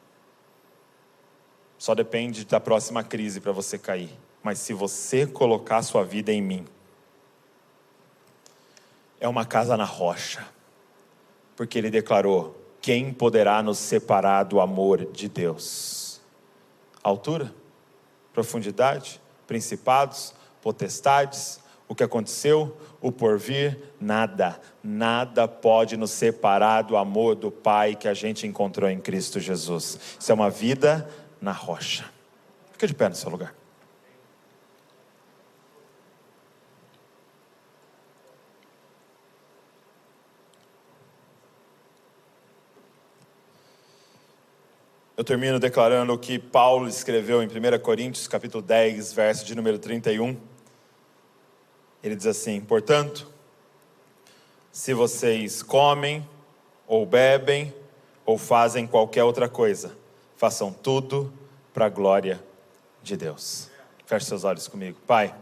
Só 1.76 1.94
depende 1.94 2.44
da 2.44 2.60
próxima 2.60 3.02
crise 3.02 3.40
para 3.40 3.50
você 3.50 3.76
cair. 3.76 4.16
Mas 4.42 4.60
se 4.60 4.72
você 4.72 5.26
colocar 5.26 5.82
sua 5.82 6.04
vida 6.04 6.32
em 6.32 6.40
mim, 6.40 6.64
é 9.18 9.28
uma 9.28 9.44
casa 9.44 9.76
na 9.76 9.84
rocha. 9.84 10.46
Porque 11.56 11.76
ele 11.76 11.90
declarou: 11.90 12.56
quem 12.80 13.12
poderá 13.12 13.62
nos 13.62 13.78
separar 13.78 14.44
do 14.44 14.60
amor 14.60 15.04
de 15.06 15.28
Deus? 15.28 16.20
Altura? 17.02 17.52
Profundidade? 18.32 19.20
Principados? 19.46 20.34
Potestades? 20.62 21.59
O 21.90 21.94
que 21.96 22.04
aconteceu? 22.04 22.76
O 23.00 23.10
porvir? 23.10 23.76
Nada. 24.00 24.60
Nada 24.80 25.48
pode 25.48 25.96
nos 25.96 26.12
separar 26.12 26.82
do 26.82 26.96
amor 26.96 27.34
do 27.34 27.50
Pai 27.50 27.96
que 27.96 28.06
a 28.06 28.14
gente 28.14 28.46
encontrou 28.46 28.88
em 28.88 29.00
Cristo 29.00 29.40
Jesus. 29.40 29.98
Isso 30.16 30.30
é 30.30 30.34
uma 30.34 30.48
vida 30.48 31.10
na 31.40 31.50
rocha. 31.50 32.04
Fica 32.70 32.86
de 32.86 32.94
pé 32.94 33.08
no 33.08 33.16
seu 33.16 33.28
lugar. 33.28 33.52
Eu 45.16 45.24
termino 45.24 45.58
declarando 45.58 46.12
o 46.12 46.18
que 46.18 46.38
Paulo 46.38 46.86
escreveu 46.86 47.42
em 47.42 47.46
1 47.48 47.80
Coríntios, 47.82 48.28
capítulo 48.28 48.62
10, 48.62 49.12
verso 49.12 49.44
de 49.44 49.56
número 49.56 49.76
31. 49.76 50.49
Ele 52.02 52.16
diz 52.16 52.26
assim: 52.26 52.60
portanto, 52.60 53.28
se 54.72 54.94
vocês 54.94 55.62
comem, 55.62 56.26
ou 56.86 57.04
bebem, 57.04 57.74
ou 58.24 58.38
fazem 58.38 58.86
qualquer 58.86 59.24
outra 59.24 59.48
coisa, 59.48 59.96
façam 60.36 60.72
tudo 60.72 61.32
para 61.74 61.86
a 61.86 61.88
glória 61.88 62.42
de 63.02 63.16
Deus. 63.16 63.68
Feche 64.06 64.26
seus 64.26 64.44
olhos 64.44 64.66
comigo. 64.66 64.98
Pai, 65.06 65.34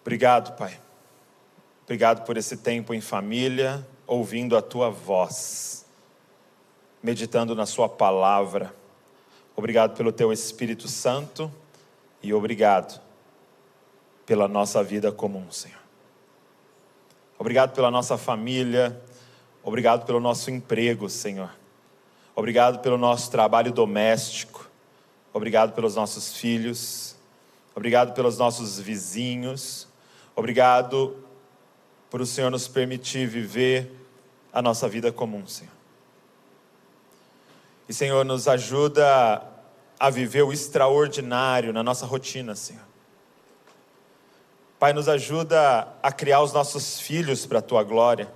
obrigado, 0.00 0.56
Pai. 0.56 0.80
Obrigado 1.84 2.24
por 2.24 2.36
esse 2.36 2.56
tempo 2.56 2.94
em 2.94 3.00
família, 3.00 3.86
ouvindo 4.06 4.56
a 4.56 4.62
tua 4.62 4.88
voz, 4.88 5.84
meditando 7.02 7.54
na 7.54 7.66
Sua 7.66 7.88
palavra. 7.88 8.74
Obrigado 9.54 9.96
pelo 9.96 10.12
teu 10.12 10.32
Espírito 10.32 10.88
Santo 10.88 11.52
e 12.22 12.32
obrigado 12.32 13.00
pela 14.26 14.46
nossa 14.48 14.82
vida 14.82 15.10
comum, 15.10 15.50
Senhor. 15.50 15.80
Obrigado 17.38 17.74
pela 17.74 17.90
nossa 17.90 18.16
família, 18.16 19.00
obrigado 19.62 20.06
pelo 20.06 20.20
nosso 20.20 20.50
emprego, 20.50 21.08
Senhor. 21.08 21.50
Obrigado 22.34 22.78
pelo 22.78 22.96
nosso 22.96 23.30
trabalho 23.30 23.72
doméstico, 23.72 24.70
obrigado 25.32 25.74
pelos 25.74 25.96
nossos 25.96 26.36
filhos, 26.36 27.16
obrigado 27.74 28.14
pelos 28.14 28.38
nossos 28.38 28.78
vizinhos, 28.78 29.88
obrigado 30.34 31.16
por 32.08 32.20
o 32.20 32.26
Senhor 32.26 32.50
nos 32.50 32.68
permitir 32.68 33.26
viver 33.26 33.90
a 34.52 34.62
nossa 34.62 34.88
vida 34.88 35.10
comum, 35.10 35.46
Senhor. 35.46 35.72
E, 37.88 37.92
Senhor, 37.92 38.24
nos 38.24 38.46
ajuda 38.46 39.42
a 39.98 40.10
viver 40.10 40.42
o 40.42 40.52
extraordinário 40.52 41.72
na 41.72 41.82
nossa 41.82 42.06
rotina, 42.06 42.54
Senhor. 42.54 42.91
Pai, 44.82 44.92
nos 44.92 45.08
ajuda 45.08 45.86
a 46.02 46.10
criar 46.10 46.42
os 46.42 46.52
nossos 46.52 46.98
filhos 46.98 47.46
para 47.46 47.60
a 47.60 47.62
tua 47.62 47.84
glória, 47.84 48.28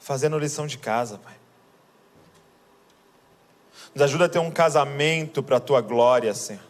fazendo 0.00 0.36
lição 0.36 0.66
de 0.66 0.78
casa, 0.78 1.16
Pai. 1.16 1.36
Nos 3.94 4.02
ajuda 4.02 4.24
a 4.24 4.28
ter 4.28 4.40
um 4.40 4.50
casamento 4.50 5.44
para 5.44 5.58
a 5.58 5.60
tua 5.60 5.80
glória, 5.80 6.34
Senhor. 6.34 6.64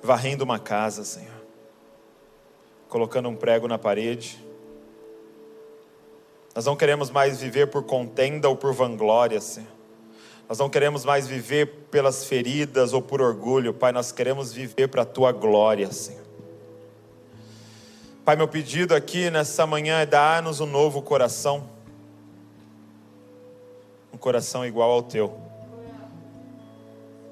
Varrendo 0.00 0.44
uma 0.44 0.60
casa, 0.60 1.02
Senhor. 1.02 1.34
Colocando 2.88 3.28
um 3.28 3.34
prego 3.34 3.66
na 3.66 3.76
parede. 3.76 4.38
Nós 6.54 6.64
não 6.64 6.76
queremos 6.76 7.10
mais 7.10 7.40
viver 7.40 7.72
por 7.72 7.82
contenda 7.82 8.48
ou 8.48 8.54
por 8.54 8.72
vanglória, 8.72 9.40
Senhor. 9.40 9.72
Nós 10.48 10.60
não 10.60 10.70
queremos 10.70 11.04
mais 11.04 11.26
viver 11.26 11.88
pelas 11.90 12.24
feridas 12.24 12.92
ou 12.92 13.02
por 13.02 13.20
orgulho, 13.20 13.74
Pai. 13.74 13.90
Nós 13.90 14.12
queremos 14.12 14.52
viver 14.52 14.86
para 14.86 15.02
a 15.02 15.04
tua 15.04 15.32
glória, 15.32 15.90
Senhor. 15.90 16.19
Pai, 18.22 18.36
meu 18.36 18.46
pedido 18.46 18.94
aqui 18.94 19.30
nessa 19.30 19.66
manhã 19.66 20.00
é 20.00 20.06
dar-nos 20.06 20.60
um 20.60 20.66
novo 20.66 21.00
coração, 21.00 21.64
um 24.12 24.18
coração 24.18 24.64
igual 24.64 24.90
ao 24.90 25.02
teu, 25.02 25.34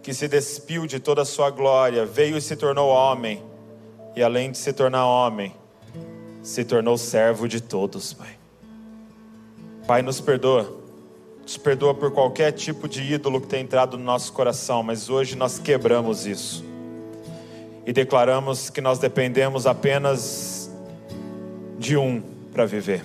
que 0.03 0.15
se 0.15 0.27
despiu 0.27 0.87
de 0.87 0.99
toda 0.99 1.23
a 1.23 1.25
sua 1.27 1.51
glória, 1.51 2.07
veio 2.07 2.39
e 2.39 2.41
se 2.41 2.57
tornou 2.57 2.89
homem, 2.89 3.43
e 4.17 4.23
além 4.23 4.51
de 4.51 4.57
se 4.57 4.73
tornar 4.73 5.07
homem, 5.07 5.55
se 6.43 6.65
tornou 6.65 6.97
servo 6.97 7.47
de 7.47 7.61
todos, 7.61 8.15
Pai. 8.15 8.39
Pai, 9.87 10.01
nos 10.01 10.23
perdoa, 10.23 10.75
nos 11.43 11.59
perdoa 11.59 11.93
por 11.93 12.11
qualquer 12.13 12.53
tipo 12.53 12.89
de 12.89 13.03
ídolo 13.03 13.43
que 13.43 13.47
tenha 13.47 13.63
entrado 13.63 13.99
no 13.99 14.05
nosso 14.05 14.33
coração, 14.33 14.83
mas 14.83 15.11
hoje 15.11 15.37
nós 15.37 15.59
quebramos 15.59 16.25
isso. 16.25 16.65
E 17.85 17.93
declaramos 17.93 18.71
que 18.71 18.81
nós 18.81 18.99
dependemos 18.99 19.67
apenas 19.67 20.58
de 21.79 21.97
um 21.97 22.21
para 22.53 22.67
viver. 22.67 23.03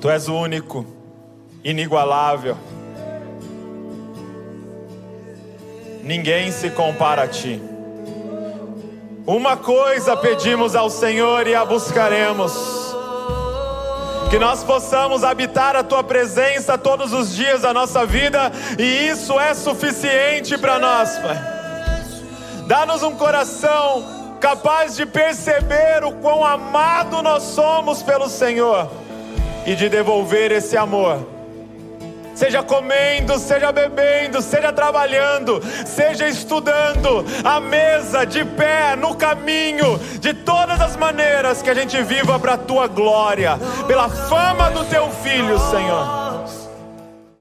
Tu 0.00 0.10
és 0.10 0.28
o 0.28 0.34
único, 0.34 0.86
inigualável. 1.62 2.56
Ninguém 6.02 6.50
se 6.50 6.70
compara 6.70 7.22
a 7.22 7.28
ti. 7.28 7.60
Uma 9.26 9.56
coisa 9.56 10.16
pedimos 10.16 10.76
ao 10.76 10.90
Senhor 10.90 11.46
e 11.46 11.54
a 11.54 11.64
buscaremos: 11.64 12.52
que 14.30 14.38
nós 14.38 14.62
possamos 14.62 15.24
habitar 15.24 15.76
a 15.76 15.82
Tua 15.82 16.04
presença 16.04 16.76
todos 16.76 17.12
os 17.12 17.34
dias 17.34 17.62
da 17.62 17.72
nossa 17.72 18.04
vida, 18.04 18.52
e 18.78 19.08
isso 19.08 19.38
é 19.40 19.54
suficiente 19.54 20.58
para 20.58 20.78
nós, 20.78 21.18
Pai. 21.18 21.54
Dá-nos 22.66 23.02
um 23.02 23.14
coração 23.14 24.23
capaz 24.44 24.94
de 24.94 25.06
perceber 25.06 26.04
o 26.04 26.12
quão 26.12 26.44
amado 26.44 27.22
nós 27.22 27.44
somos 27.44 28.02
pelo 28.02 28.28
Senhor 28.28 28.90
e 29.64 29.74
de 29.74 29.88
devolver 29.88 30.52
esse 30.52 30.76
amor 30.76 31.26
seja 32.34 32.62
comendo, 32.62 33.38
seja 33.38 33.72
bebendo, 33.72 34.42
seja 34.42 34.72
trabalhando, 34.72 35.62
seja 35.86 36.28
estudando, 36.28 37.24
à 37.44 37.58
mesa, 37.60 38.26
de 38.26 38.44
pé, 38.44 38.96
no 38.96 39.14
caminho, 39.14 39.98
de 40.20 40.34
todas 40.34 40.80
as 40.80 40.96
maneiras 40.96 41.62
que 41.62 41.70
a 41.70 41.74
gente 41.74 42.02
viva 42.02 42.38
para 42.38 42.54
a 42.54 42.58
tua 42.58 42.88
glória, 42.88 43.56
pela 43.86 44.08
fama 44.08 44.68
do 44.72 44.84
teu 44.86 45.08
filho, 45.22 45.58
Senhor. 45.70 46.23